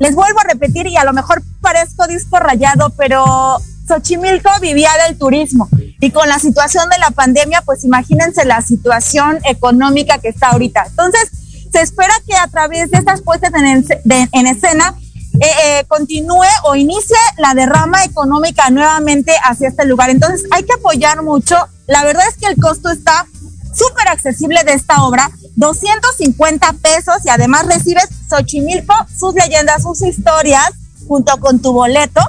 [0.00, 5.18] Les vuelvo a repetir, y a lo mejor parezco disco rayado, pero Xochimilco vivía del
[5.18, 5.68] turismo.
[6.00, 10.86] Y con la situación de la pandemia, pues imagínense la situación económica que está ahorita.
[10.88, 11.30] Entonces,
[11.74, 14.94] se espera que a través de estas puestas en, escena
[15.40, 20.10] eh, eh, continúe o inicie la derrama económica nuevamente hacia este lugar.
[20.10, 21.56] Entonces hay que apoyar mucho.
[21.88, 23.26] La verdad es que el costo está
[23.74, 30.70] súper accesible de esta obra, 250 pesos y además recibes Xochimilco, sus leyendas, sus historias
[31.08, 32.20] junto con tu boleto.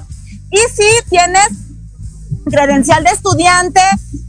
[0.50, 1.50] Y si tienes
[2.50, 3.82] credencial de estudiante,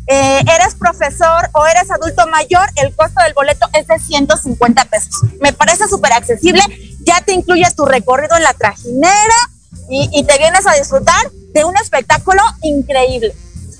[0.09, 5.11] eh, eres profesor o eres adulto mayor, el costo del boleto es de 150 pesos.
[5.41, 6.61] Me parece súper accesible,
[7.05, 9.35] ya te incluye tu recorrido en la trajinera
[9.89, 13.35] y, te vienes a disfrutar de un espectáculo increíble.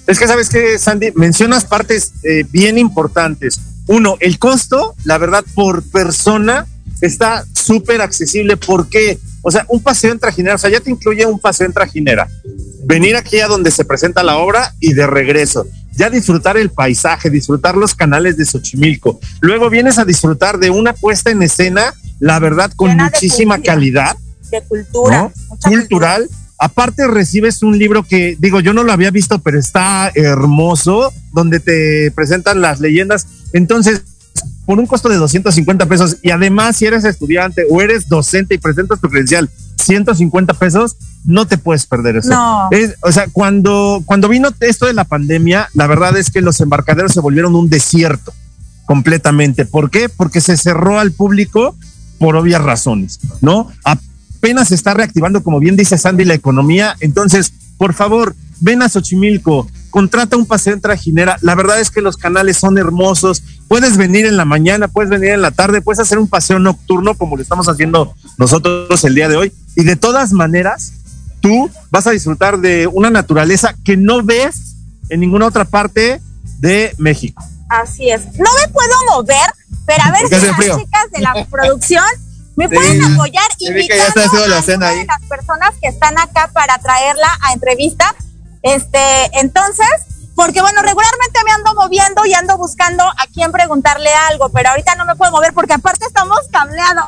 [0.07, 3.59] Es que sabes que, Sandy, mencionas partes eh, bien importantes.
[3.89, 6.67] Uno, el costo, la verdad, por persona
[7.01, 8.57] está súper accesible.
[8.57, 9.19] ¿Por qué?
[9.49, 12.27] O sea, un paseo en trajinera, o sea, ya te incluye un paseo en trajinera.
[12.85, 15.69] Venir aquí a donde se presenta la obra y de regreso.
[15.93, 19.21] Ya disfrutar el paisaje, disfrutar los canales de Xochimilco.
[19.39, 24.17] Luego vienes a disfrutar de una puesta en escena, la verdad, con Llena muchísima calidad.
[24.51, 25.31] De cultura.
[25.63, 26.29] cultural.
[26.59, 31.61] Aparte recibes un libro que, digo, yo no lo había visto, pero está hermoso, donde
[31.61, 33.29] te presentan las leyendas.
[33.53, 34.03] Entonces,
[34.67, 38.59] por un costo de 250 pesos, y además si eres estudiante o eres docente y
[38.59, 42.31] presentas tu credencial, 150 pesos, no te puedes perder eso.
[42.31, 42.69] No.
[42.73, 46.61] Es- o sea, cuando, cuando vino esto de la pandemia, la verdad es que los
[46.61, 48.33] embarcaderos se volvieron un desierto
[48.85, 49.65] completamente.
[49.65, 50.09] ¿Por qué?
[50.09, 51.77] Porque se cerró al público
[52.19, 53.69] por obvias razones, ¿no?
[53.85, 56.97] Apenas se está reactivando, como bien dice Sandy, la economía.
[57.01, 61.37] Entonces, por favor, ven a Xochimilco, contrata un paseo en trajinera.
[61.43, 63.43] La verdad es que los canales son hermosos.
[63.69, 67.15] Puedes venir en la mañana, puedes venir en la tarde, puedes hacer un paseo nocturno
[67.17, 69.53] como lo estamos haciendo nosotros el día de hoy.
[69.75, 70.93] Y de todas maneras,
[71.41, 74.77] tú vas a disfrutar de una naturaleza que no ves
[75.09, 76.21] en ninguna otra parte
[76.59, 77.43] de México.
[77.69, 78.25] Así es.
[78.39, 79.51] No me puedo mover,
[79.85, 80.79] pero a ver si las frío.
[80.79, 82.05] chicas de la producción
[82.55, 82.75] me Sí.
[82.75, 85.05] pueden apoyar que ya está haciendo la a cena ahí.
[85.07, 88.15] las personas que están acá para traerla a entrevista.
[88.63, 88.99] Este,
[89.41, 89.87] entonces,
[90.37, 94.95] porque bueno, regularmente me ando moviendo y ando buscando a quién preguntarle algo, pero ahorita
[94.95, 97.07] no me puedo mover porque aparte estamos cableados.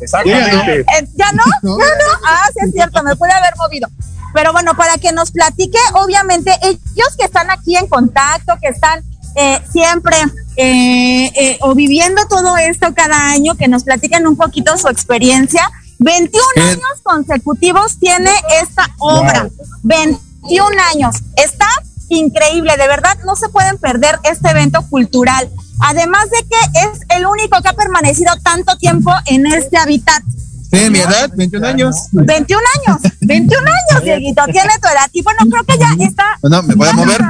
[0.00, 0.80] Exactamente.
[0.80, 1.44] Eh, ¿Ya no?
[1.62, 2.26] ¿Ya no?
[2.26, 3.88] Ah, sí es cierto, me pude haber movido.
[4.34, 9.04] Pero bueno, para que nos platique, obviamente, ellos que están aquí en contacto, que están
[9.34, 10.16] eh, siempre
[10.56, 15.70] eh, eh, o viviendo todo esto cada año, que nos platiquen un poquito su experiencia.
[15.98, 16.60] 21 ¿Qué?
[16.62, 19.48] años consecutivos tiene esta obra.
[19.82, 21.16] 21 años.
[21.36, 21.68] Está
[22.08, 25.48] increíble, de verdad, no se pueden perder este evento cultural.
[25.80, 30.22] Además de que es el único que ha permanecido tanto tiempo en este hábitat.
[30.70, 31.96] Sí, mi edad, 21 años.
[32.12, 35.10] 21 años, 21 años, Dieguito, tiene tu edad.
[35.12, 36.38] Y bueno, creo que ya está.
[36.42, 37.20] No, no, me voy a mover.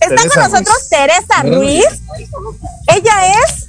[0.00, 1.84] Está Teresa con nosotros Teresa Ruiz.
[2.86, 3.66] Ella es,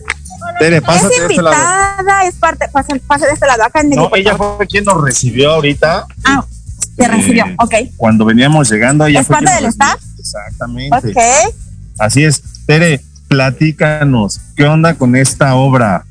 [0.60, 1.56] Tere, es de este lado.
[1.56, 5.02] invitada, es parte, pase, pase de este lado, acá en No, ella fue quien nos
[5.02, 6.08] recibió ahorita.
[6.24, 6.46] Ah,
[6.96, 7.74] te recibió, Eh, ok.
[7.98, 10.00] Cuando veníamos llegando, ella ¿Es fue parte del recibió.
[10.18, 10.98] Exactamente.
[10.98, 11.18] Ok.
[12.00, 12.42] Así es.
[12.66, 16.06] Tere, platícanos, ¿qué onda con esta obra?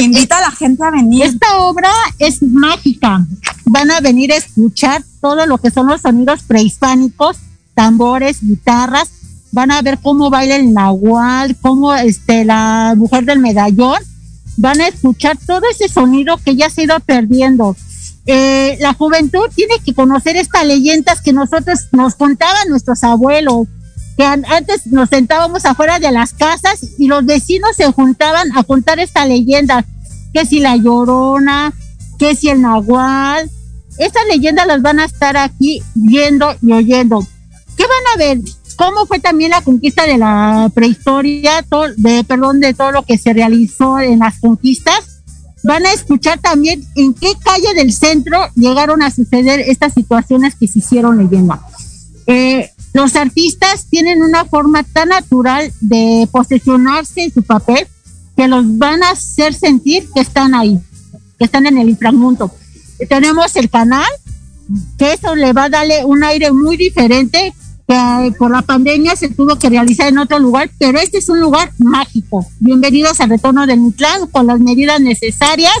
[0.00, 1.24] Invita a la gente a venir.
[1.24, 3.26] Esta obra es mágica.
[3.66, 7.38] Van a venir a escuchar todo lo que son los sonidos prehispánicos,
[7.74, 9.10] tambores, guitarras.
[9.52, 13.98] Van a ver cómo baila el nahual, cómo este, la mujer del medallón.
[14.56, 17.76] Van a escuchar todo ese sonido que ya se ha ido perdiendo.
[18.26, 23.66] Eh, la juventud tiene que conocer estas leyendas que nosotros nos contaban nuestros abuelos,
[24.16, 28.62] que an- antes nos sentábamos afuera de las casas y los vecinos se juntaban a
[28.64, 29.84] contar esta leyenda,
[30.32, 31.74] que si la llorona,
[32.18, 33.50] que si el nahual,
[33.98, 37.26] estas leyendas las van a estar aquí viendo y oyendo.
[37.76, 38.38] ¿Qué van a ver?
[38.76, 41.64] ¿Cómo fue también la conquista de la prehistoria,
[41.96, 45.13] de, perdón, de todo lo que se realizó en las conquistas?
[45.64, 50.68] Van a escuchar también en qué calle del centro llegaron a suceder estas situaciones que
[50.68, 51.60] se hicieron leyenda.
[52.26, 57.88] Eh, los artistas tienen una forma tan natural de posesionarse en su papel
[58.36, 60.78] que los van a hacer sentir que están ahí,
[61.38, 62.54] que están en el inframundo.
[63.08, 64.06] Tenemos el canal,
[64.98, 67.54] que eso le va a darle un aire muy diferente,
[67.86, 71.40] que por la pandemia se tuvo que realizar en otro lugar, pero este es un
[71.40, 72.46] lugar mágico.
[72.60, 75.74] Bienvenidos al retorno del Mitlán con las medidas necesarias.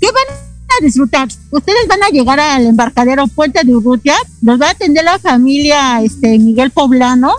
[0.00, 1.28] ¿Qué van a disfrutar?
[1.50, 6.00] Ustedes van a llegar al embarcadero Puente de Urrutia, los va a atender la familia
[6.02, 7.32] este, Miguel Poblano,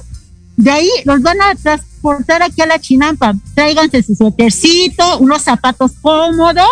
[0.56, 3.34] de ahí los van a transportar aquí a la Chinampa.
[3.56, 6.68] Tráiganse su suétercito, unos zapatos cómodos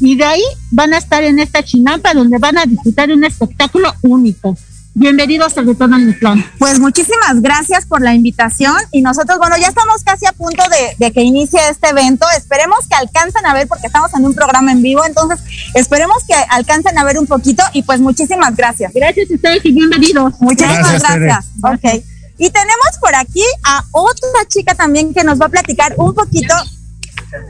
[0.00, 3.24] y de ahí van a estar en esta Chinampa donde van a disfrutar de un
[3.24, 4.56] espectáculo único.
[4.94, 6.44] Bienvenidos al retorno al plan.
[6.58, 11.04] Pues muchísimas gracias por la invitación y nosotros, bueno, ya estamos casi a punto de,
[11.04, 12.26] de que inicie este evento.
[12.36, 15.38] Esperemos que alcancen a ver porque estamos en un programa en vivo, entonces
[15.74, 18.92] esperemos que alcancen a ver un poquito y pues muchísimas gracias.
[18.92, 20.34] Gracias a ustedes y bienvenidos.
[20.40, 21.46] Muchísimas Gracias, gracias.
[21.62, 22.04] Ok.
[22.38, 26.54] Y tenemos por aquí a otra chica también que nos va a platicar un poquito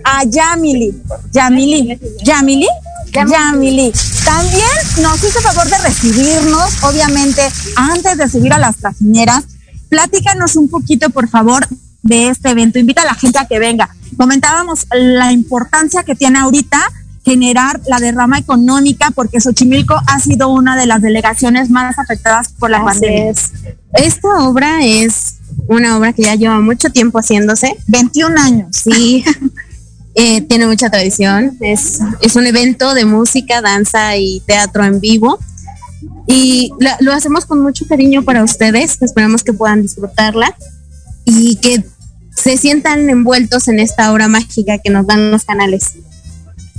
[0.04, 1.02] a Yamili.
[1.30, 1.98] Yamili.
[2.22, 2.68] Yamili.
[3.12, 3.92] Yamili.
[4.24, 4.68] También
[5.02, 7.42] nos hizo favor de recibirnos, obviamente,
[7.76, 9.44] antes de subir a las trajineras.
[9.88, 11.66] Platícanos un poquito, por favor,
[12.02, 12.78] de este evento.
[12.78, 13.88] Invita a la gente a que venga.
[14.16, 16.78] Comentábamos la importancia que tiene ahorita
[17.24, 22.70] generar la derrama económica porque Xochimilco ha sido una de las delegaciones más afectadas por
[22.70, 23.34] la pandemia.
[23.92, 25.34] Esta obra es
[25.68, 27.76] una obra que ya lleva mucho tiempo haciéndose.
[27.86, 28.68] 21 años.
[28.72, 29.24] Sí.
[30.20, 31.56] Eh, tiene mucha tradición.
[31.60, 35.38] Es, es un evento de música, danza y teatro en vivo.
[36.26, 39.00] Y lo, lo hacemos con mucho cariño para ustedes.
[39.00, 40.56] Esperamos que puedan disfrutarla
[41.24, 41.84] y que
[42.34, 45.92] se sientan envueltos en esta obra mágica que nos dan los canales.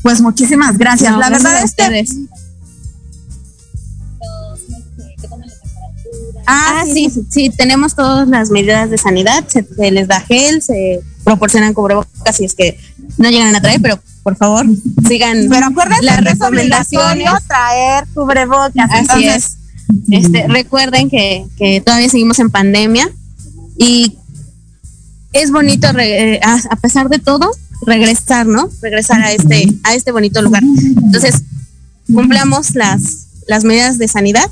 [0.02, 1.14] Pues muchísimas gracias.
[1.14, 2.16] No, la gracias verdad a es que ustedes.
[6.46, 10.62] Ah, Ah, sí, sí, tenemos todas las medidas de sanidad, se, se les da gel,
[10.62, 12.78] se proporcionan cubrebocas si es que
[13.18, 14.66] no llegan a traer, pero por favor
[15.08, 17.28] sigan Pero acuérdense las recomendaciones.
[17.48, 18.90] traer cubrebocas.
[18.90, 19.58] Así entonces,
[20.10, 20.24] es.
[20.26, 23.10] Este, recuerden que, que todavía seguimos en pandemia
[23.78, 24.18] y
[25.34, 27.52] es bonito, re- eh, a, a pesar de todo,
[27.86, 28.70] regresar, ¿no?
[28.82, 30.64] Regresar a este, a este bonito lugar.
[31.06, 31.44] Entonces,
[32.12, 34.50] cumplamos las, las medidas de sanidad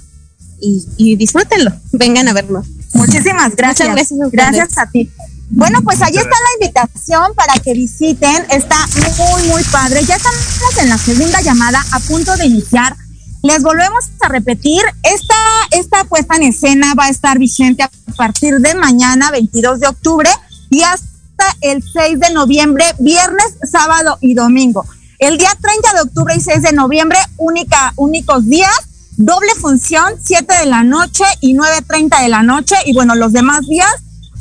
[0.61, 1.71] y, y disfrútenlo.
[1.91, 2.63] Vengan a verlo.
[2.93, 3.89] Muchísimas gracias.
[3.89, 4.29] Muchas gracias a.
[4.31, 5.09] Gracias a ti.
[5.49, 8.45] Bueno, pues ahí está la invitación para que visiten.
[8.49, 8.75] Está
[9.17, 10.03] muy, muy padre.
[10.03, 12.95] Ya estamos en la segunda llamada, a punto de iniciar.
[13.43, 15.35] Les volvemos a repetir, esta,
[15.71, 20.29] esta puesta en escena va a estar vigente a partir de mañana, 22 de octubre,
[20.69, 24.85] y hasta el 6 de noviembre, viernes, sábado y domingo.
[25.19, 28.75] El día 30 de octubre y 6 de noviembre, única, únicos días,
[29.15, 33.61] doble función, 7 de la noche y 9.30 de la noche, y bueno, los demás
[33.67, 33.91] días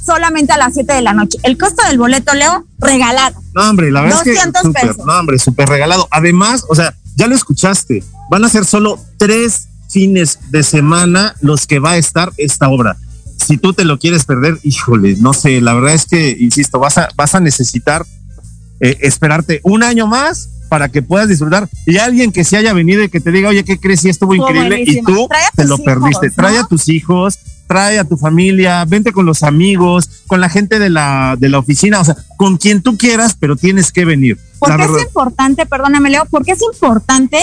[0.07, 1.39] solamente a las 7 de la noche.
[1.43, 3.41] El costo del boleto, Leo, regalado.
[3.55, 5.07] No, hombre, la verdad 200 es que súper, pesos.
[5.07, 6.09] no, hombre, súper regalado.
[6.11, 11.67] Además, o sea, ya lo escuchaste, van a ser solo tres fines de semana los
[11.67, 12.97] que va a estar esta obra.
[13.45, 16.99] Si tú te lo quieres perder, híjole, no sé, la verdad es que, insisto, vas
[16.99, 18.05] a, vas a necesitar
[18.81, 21.69] eh, esperarte un año más para que puedas disfrutar.
[21.87, 24.01] Y alguien que se haya venido y que te diga, oye, ¿qué crees?
[24.01, 24.83] Sí, estuvo Estuvo increíble.
[24.87, 26.29] Y tú te lo hijos, perdiste.
[26.29, 26.35] ¿no?
[26.35, 30.79] Trae a tus hijos, trae a tu familia, vente con los amigos, con la gente
[30.79, 34.39] de la, de la oficina, o sea, con quien tú quieras, pero tienes que venir.
[34.59, 34.97] Porque verdad.
[34.99, 37.39] es importante, perdóname Leo, porque es importante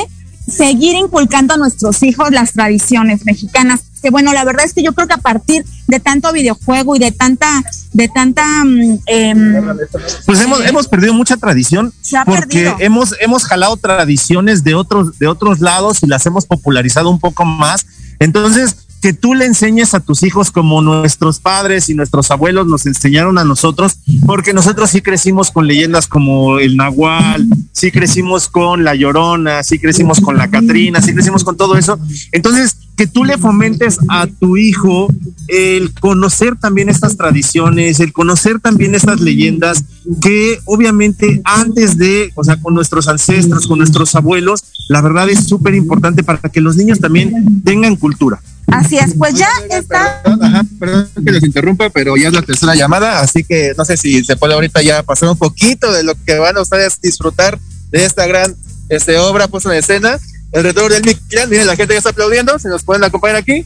[0.47, 3.81] seguir inculcando a nuestros hijos las tradiciones mexicanas.
[4.01, 6.99] Que bueno, la verdad es que yo creo que a partir de tanto videojuego y
[6.99, 7.63] de tanta,
[7.93, 9.77] de tanta, mm, em,
[10.25, 11.93] Pues hemos, hemos perdido mucha tradición
[12.25, 12.75] porque perdido.
[12.79, 17.45] hemos, hemos jalado tradiciones de otros, de otros lados y las hemos popularizado un poco
[17.45, 17.85] más.
[18.19, 22.85] Entonces, que tú le enseñes a tus hijos como nuestros padres y nuestros abuelos nos
[22.85, 28.85] enseñaron a nosotros, porque nosotros sí crecimos con leyendas como el Nahual, sí crecimos con
[28.85, 31.99] la Llorona, sí crecimos con la Catrina, sí crecimos con todo eso.
[32.31, 35.09] Entonces, que tú le fomentes a tu hijo
[35.49, 39.83] el conocer también estas tradiciones, el conocer también estas leyendas
[40.21, 45.45] que obviamente antes de, o sea, con nuestros ancestros, con nuestros abuelos, la verdad es
[45.45, 48.41] súper importante para que los niños también tengan cultura.
[48.67, 50.21] Así es, pues ya está.
[50.23, 53.85] Perdón, ajá, perdón que les interrumpa, pero ya es la tercera llamada, así que no
[53.85, 56.99] sé si se puede ahorita ya pasar un poquito de lo que van a ustedes
[57.01, 57.59] disfrutar
[57.91, 58.55] de esta gran
[58.89, 60.19] este, obra puesta en escena.
[60.51, 63.65] El retorno del Mictlán, miren, la gente ya está aplaudiendo, se nos pueden acompañar aquí.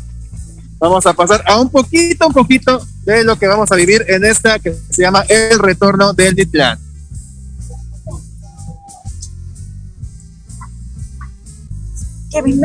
[0.80, 4.24] Vamos a pasar a un poquito, un poquito de lo que vamos a vivir en
[4.24, 6.80] esta que se llama El Retorno del Mictlán.
[12.32, 12.62] Kevin,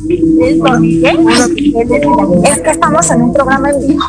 [0.10, 0.58] ¿Es?
[2.44, 4.04] Es que estamos en un programa en vivo.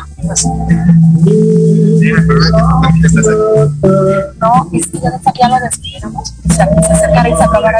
[4.41, 6.33] No, es que ya, ya lo despidiéramos.
[6.49, 7.79] Se, se acercara y se acabara.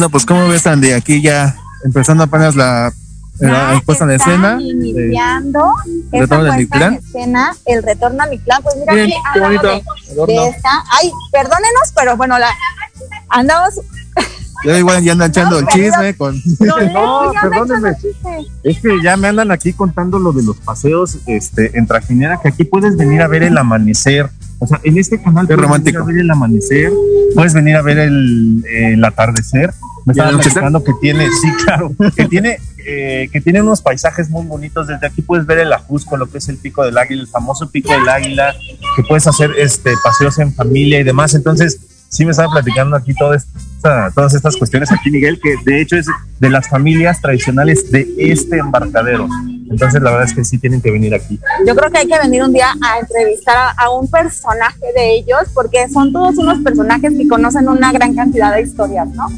[0.00, 2.90] Bueno, pues como ves, Andy, aquí ya empezando apenas la,
[3.38, 4.56] la Ya puesta en escena.
[4.56, 5.74] de- Iniciando
[6.10, 8.62] ¿El esta retorno de puesta en escena, el retorno a Mictlán.
[8.62, 9.74] Pues mira, aquí qué bonito de,
[10.26, 10.70] de esta.
[10.98, 12.48] Ay, perdónenos, pero bueno, la
[13.28, 13.74] andamos.
[14.64, 16.34] Ya igual ya andan echando el chisme con.
[16.60, 17.90] No, perdónenme.
[18.62, 22.48] Es que ya me andan aquí contando lo de los paseos este, en trajinera, que
[22.48, 24.30] aquí puedes venir a ver el amanecer.
[24.62, 26.04] O sea, en este canal Qué puedes romántico.
[26.04, 26.92] venir a ver el amanecer,
[27.34, 29.72] puedes venir a ver el, el atardecer.
[30.10, 33.80] Me ¿Y el estaban platicando que tiene, sí, claro, que tiene, eh, que tiene unos
[33.82, 34.86] paisajes muy bonitos.
[34.86, 37.70] Desde aquí puedes ver el Ajusco, lo que es el pico del águila, el famoso
[37.70, 38.54] pico del águila,
[38.96, 41.34] que puedes hacer este paseos en familia y demás.
[41.34, 45.96] Entonces, sí me estaba platicando aquí esta- todas estas cuestiones aquí, Miguel, que de hecho
[45.96, 46.06] es
[46.40, 49.28] de las familias tradicionales de este embarcadero.
[49.70, 51.38] Entonces, la verdad es que sí tienen que venir aquí.
[51.64, 55.14] Yo creo que hay que venir un día a entrevistar a, a un personaje de
[55.14, 59.28] ellos, porque son todos unos personajes que conocen una gran cantidad de historias, ¿no?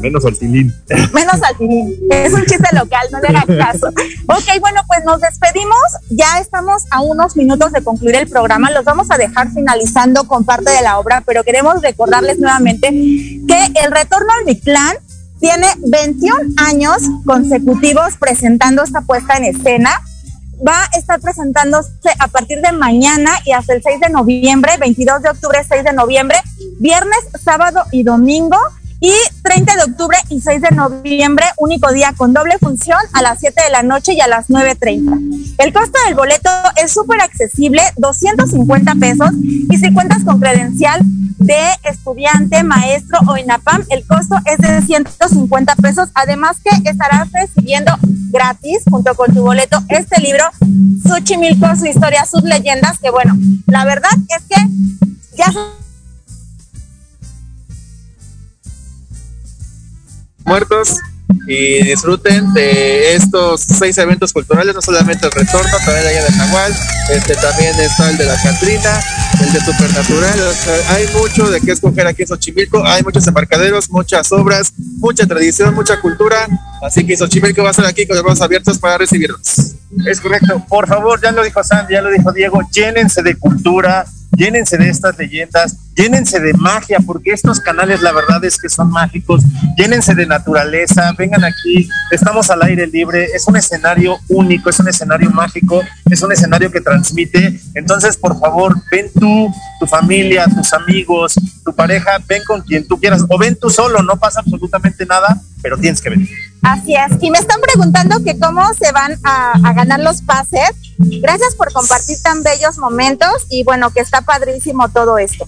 [0.00, 0.74] Menos al tilín.
[1.12, 1.94] Menos al Tirín.
[2.10, 3.88] Es un chiste local, no le hagan caso.
[3.88, 5.78] Ok, bueno, pues nos despedimos.
[6.10, 8.70] Ya estamos a unos minutos de concluir el programa.
[8.70, 13.72] Los vamos a dejar finalizando con parte de la obra, pero queremos recordarles nuevamente que
[13.84, 14.96] el Retorno al Mictlán
[15.38, 19.90] tiene 21 años consecutivos presentando esta puesta en escena.
[20.66, 25.22] Va a estar presentándose a partir de mañana y hasta el 6 de noviembre, 22
[25.22, 26.36] de octubre, 6 de noviembre,
[26.78, 28.58] viernes, sábado y domingo.
[29.00, 33.40] Y 30 de octubre y 6 de noviembre, único día con doble función a las
[33.40, 35.54] 7 de la noche y a las 9.30.
[35.58, 39.30] El costo del boleto es súper accesible, 250 pesos.
[39.42, 45.76] Y si cuentas con credencial de estudiante, maestro o INAPAM, el costo es de 150
[45.76, 46.10] pesos.
[46.14, 47.92] Además que estarás recibiendo
[48.30, 50.44] gratis, junto con tu boleto, este libro,
[51.08, 53.34] Xochimilco, su historia, sus leyendas, que bueno,
[53.66, 54.66] la verdad es que
[55.36, 55.52] ya
[60.50, 60.98] muertos
[61.46, 66.74] y disfruten de estos seis eventos culturales, no solamente el retorno, también Guía del Nahual,
[67.12, 69.00] este, también está el de la Catrina,
[69.40, 73.24] el de Supernatural, o sea, hay mucho de qué escoger aquí en Xochimilco, hay muchos
[73.28, 76.48] embarcaderos, muchas obras, mucha tradición, mucha cultura,
[76.82, 79.76] así que Xochimilco va a estar aquí con los brazos abiertos para recibirnos.
[80.06, 80.64] Es correcto.
[80.68, 84.04] Por favor, ya lo dijo Sandy, ya lo dijo Diego, llénense de cultura,
[84.36, 88.90] llénense de estas leyendas, llénense de magia, porque estos canales la verdad es que son
[88.90, 89.42] mágicos,
[89.76, 94.88] llénense de naturaleza, vengan aquí, estamos al aire libre, es un escenario único, es un
[94.88, 100.72] escenario mágico, es un escenario que transmite, entonces por favor, ven tú, tu familia, tus
[100.72, 105.04] amigos, tu pareja, ven con quien tú quieras, o ven tú solo, no pasa absolutamente
[105.06, 106.49] nada, pero tienes que venir.
[106.62, 107.22] Así es.
[107.22, 110.70] Y me están preguntando que cómo se van a, a ganar los pases.
[110.98, 115.46] Gracias por compartir tan bellos momentos y bueno, que está padrísimo todo esto.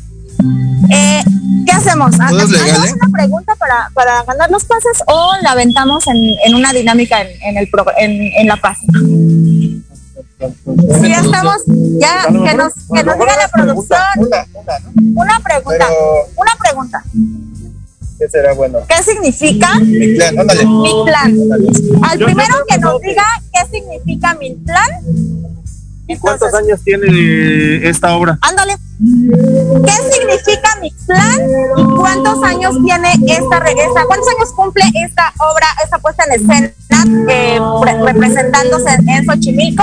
[0.91, 1.23] Eh,
[1.67, 2.19] ¿Qué hacemos?
[2.19, 2.95] ¿Hacemos ¿eh?
[2.95, 7.29] una pregunta para, para ganar los pases o la aventamos en, en una dinámica en,
[7.43, 8.99] en el progr- en, en la página?
[11.01, 11.57] Sí, ya estamos,
[12.01, 14.01] ya, que nos, que nos diga la producción.
[15.15, 15.87] Una pregunta,
[16.37, 17.05] una pregunta.
[18.19, 18.79] ¿Qué será bueno?
[18.89, 20.65] ¿Qué significa Mictlán, ándale.
[20.67, 21.37] Mictlán?
[22.03, 24.91] Al primero que nos diga qué significa Mictlán,
[26.09, 28.39] ¿Y cuántos Entonces- años tiene esta obra?
[28.43, 28.77] ándale.
[29.85, 31.41] ¿Qué significa Mictlán
[31.77, 36.33] y cuántos años tiene esta, re- esta- cuántos años cumple esta obra, esta puesta en
[36.41, 36.73] escena
[37.29, 39.83] eh, pre- representándose en, Xochimilco?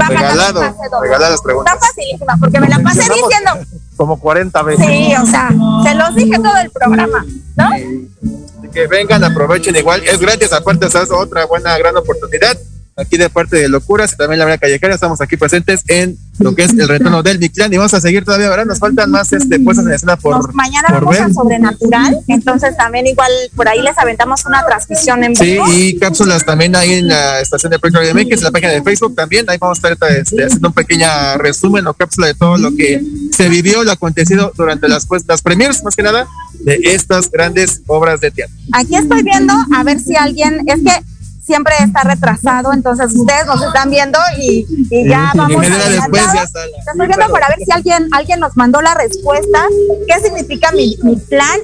[0.00, 0.62] Va Regalado,
[1.02, 1.74] regalada las preguntas.
[1.74, 3.50] Está facilísima porque me la pasé diciendo,
[3.96, 4.86] Como 40 veces.
[4.86, 5.48] sí, o sea,
[5.84, 7.24] se los dije todo el programa,
[7.56, 7.64] ¿no?
[7.68, 10.02] Así que vengan, aprovechen igual.
[10.04, 12.56] Es gratis, aparte, esa es otra buena, gran oportunidad.
[12.98, 16.54] Aquí de parte de Locuras y también la Vera Callejera, estamos aquí presentes en lo
[16.54, 18.64] que es el retorno del Mictlán y vamos a seguir todavía, ¿verdad?
[18.64, 21.22] Nos faltan más este, puestas en escena por, Nos- mañana por vamos ver.
[21.24, 25.66] a Sobrenatural, entonces también igual por ahí les aventamos una transmisión en Sí, vivo.
[25.74, 29.14] y cápsulas también ahí en la estación de Proyecto MX, en la página de Facebook
[29.14, 29.44] también.
[29.50, 33.02] Ahí vamos a estar este, haciendo un pequeño resumen o cápsula de todo lo que
[33.30, 36.26] se vivió, lo acontecido durante las, pues, las premiers, más que nada,
[36.60, 38.56] de estas grandes obras de teatro.
[38.72, 41.04] Aquí estoy viendo a ver si alguien, es que
[41.46, 46.22] siempre está retrasado, entonces ustedes nos están viendo y, y ya Y vamos hora después
[46.22, 46.44] ya adelantados.
[46.44, 49.66] está la- Estoy viendo para ver si alguien, alguien nos mandó la respuesta,
[50.08, 51.58] qué significa mi, mi plan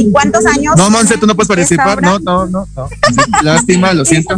[0.00, 0.74] y cuántos años.
[0.76, 2.02] No, Monse, tú no puedes participar.
[2.02, 2.88] No, no, no, no.
[3.42, 4.36] Lástima, lo siento.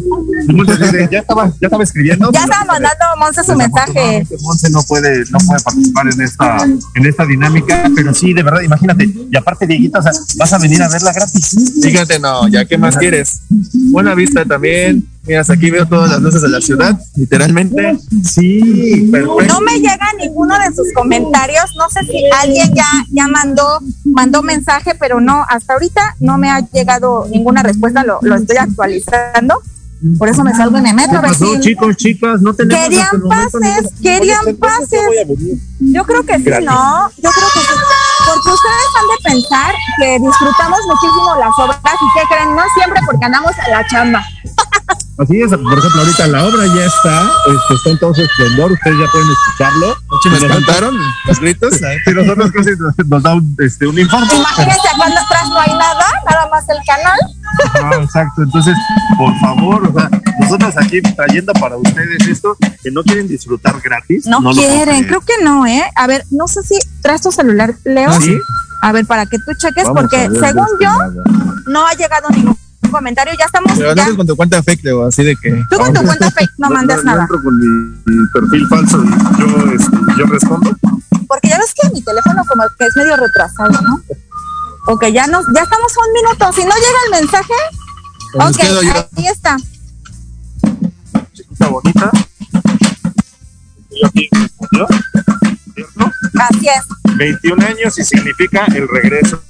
[1.10, 2.30] ya estaba, ya estaba escribiendo.
[2.32, 4.26] Ya estaba mandando Monse su mensaje.
[4.40, 8.62] Monse no puede, no puede participar en esta, en esta dinámica, pero sí, de verdad,
[8.62, 9.08] imagínate.
[9.30, 11.56] Y aparte, Dieguito, o sea, vas a venir a verla gratis.
[11.82, 13.42] Fíjate, no, ya qué más quieres.
[13.90, 15.11] Buena vista también.
[15.24, 17.96] Mira, aquí veo todas las luces de la ciudad, literalmente.
[18.24, 19.44] Sí, perfecto.
[19.54, 21.64] No me llega ninguno de sus comentarios.
[21.78, 26.50] No sé si alguien ya, ya mandó, mandó mensaje, pero no, hasta ahorita no me
[26.50, 28.02] ha llegado ninguna respuesta.
[28.02, 29.62] Lo, lo estoy actualizando.
[30.18, 32.40] Por eso me salgo y me meto ¿Qué a ver pasó, si chicos, chicas?
[32.42, 35.06] No tenemos hasta querían el momento pases, ningún- querían Entonces, ¿cuándo pases.
[35.06, 35.54] voy a venir?
[35.78, 36.74] Yo creo que sí, Gracias.
[36.74, 37.08] ¿no?
[37.22, 37.66] Yo creo que sí.
[38.26, 43.00] Porque ustedes han de pensar que disfrutamos muchísimo las obras y que creen, no siempre
[43.06, 44.24] porque andamos a la chamba.
[45.22, 48.72] Así es, por ejemplo, ahorita la obra ya está, este, está en todo su esplendor,
[48.72, 49.96] ustedes ya pueden escucharlo.
[50.24, 50.96] Me espantaron
[51.26, 51.74] los gritos.
[52.04, 54.34] Sí, nosotros casi nos, nos da un, este, un infarto.
[54.34, 57.18] Imagínense cuando atrás no hay nada, nada más el canal.
[57.74, 58.74] Ah, exacto, entonces,
[59.16, 60.10] por favor, o sea,
[60.40, 64.26] nosotros aquí trayendo para ustedes esto, que no quieren disfrutar gratis.
[64.26, 65.84] No, quieren, creo que no, ¿eh?
[65.94, 68.10] A ver, no sé si traes tu celular, Leo.
[68.10, 68.36] ¿Ah, sí?
[68.82, 71.12] A ver, para que tú cheques, Vamos porque ver, según este, yo, nada.
[71.66, 72.56] no ha llegado ningún
[72.90, 73.32] comentario.
[73.38, 74.08] Ya estamos, Pero ya.
[74.08, 75.50] no con tu cuenta fake, Leo, así de que.
[75.70, 77.22] Tú con tu cuenta fake no mandes yo nada.
[77.22, 77.66] entro con mi,
[78.06, 79.08] mi perfil falso y
[79.40, 80.76] yo, este, yo respondo.
[81.28, 84.00] Porque ya ves que mi teléfono como que es medio retrasado, ¿no?
[84.86, 86.52] Ok, ya nos, ya estamos a un minuto.
[86.52, 87.54] Si no llega el mensaje,
[88.34, 89.08] Pues ok, yo.
[89.16, 89.56] ahí está.
[91.32, 92.10] Chiquita bonita.
[93.90, 94.86] Yo aquí me respondió,
[95.74, 96.10] ¿cierto?
[96.40, 99.42] Así es, 21 años y significa el regreso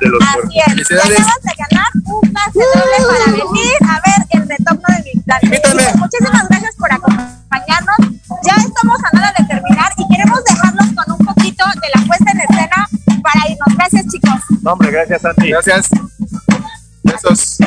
[0.00, 0.44] de los muertos.
[0.44, 0.64] así es.
[0.64, 1.20] Te Felicidades.
[1.20, 5.40] acabas de ganar un pase doble para venir a ver el retorno de mi plan.
[5.98, 7.96] Muchísimas gracias por acompañarnos.
[8.44, 12.30] Ya estamos a nada de terminar y queremos dejarlos con un poquito de la puesta
[12.32, 12.88] en escena
[13.22, 13.76] para irnos.
[13.76, 14.40] Gracias, chicos.
[14.62, 15.50] No, hombre, gracias, Santi.
[15.50, 15.88] Gracias.
[17.02, 17.58] Besos.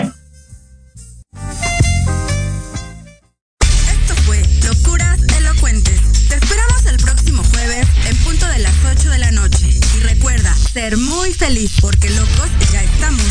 [10.82, 13.22] Ser muy feliz porque locos ya estamos.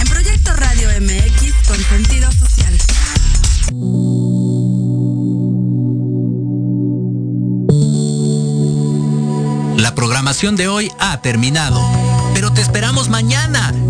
[0.00, 2.78] En Proyecto Radio MX con sentido social.
[9.76, 11.82] La programación de hoy ha terminado,
[12.32, 13.72] pero te esperamos mañana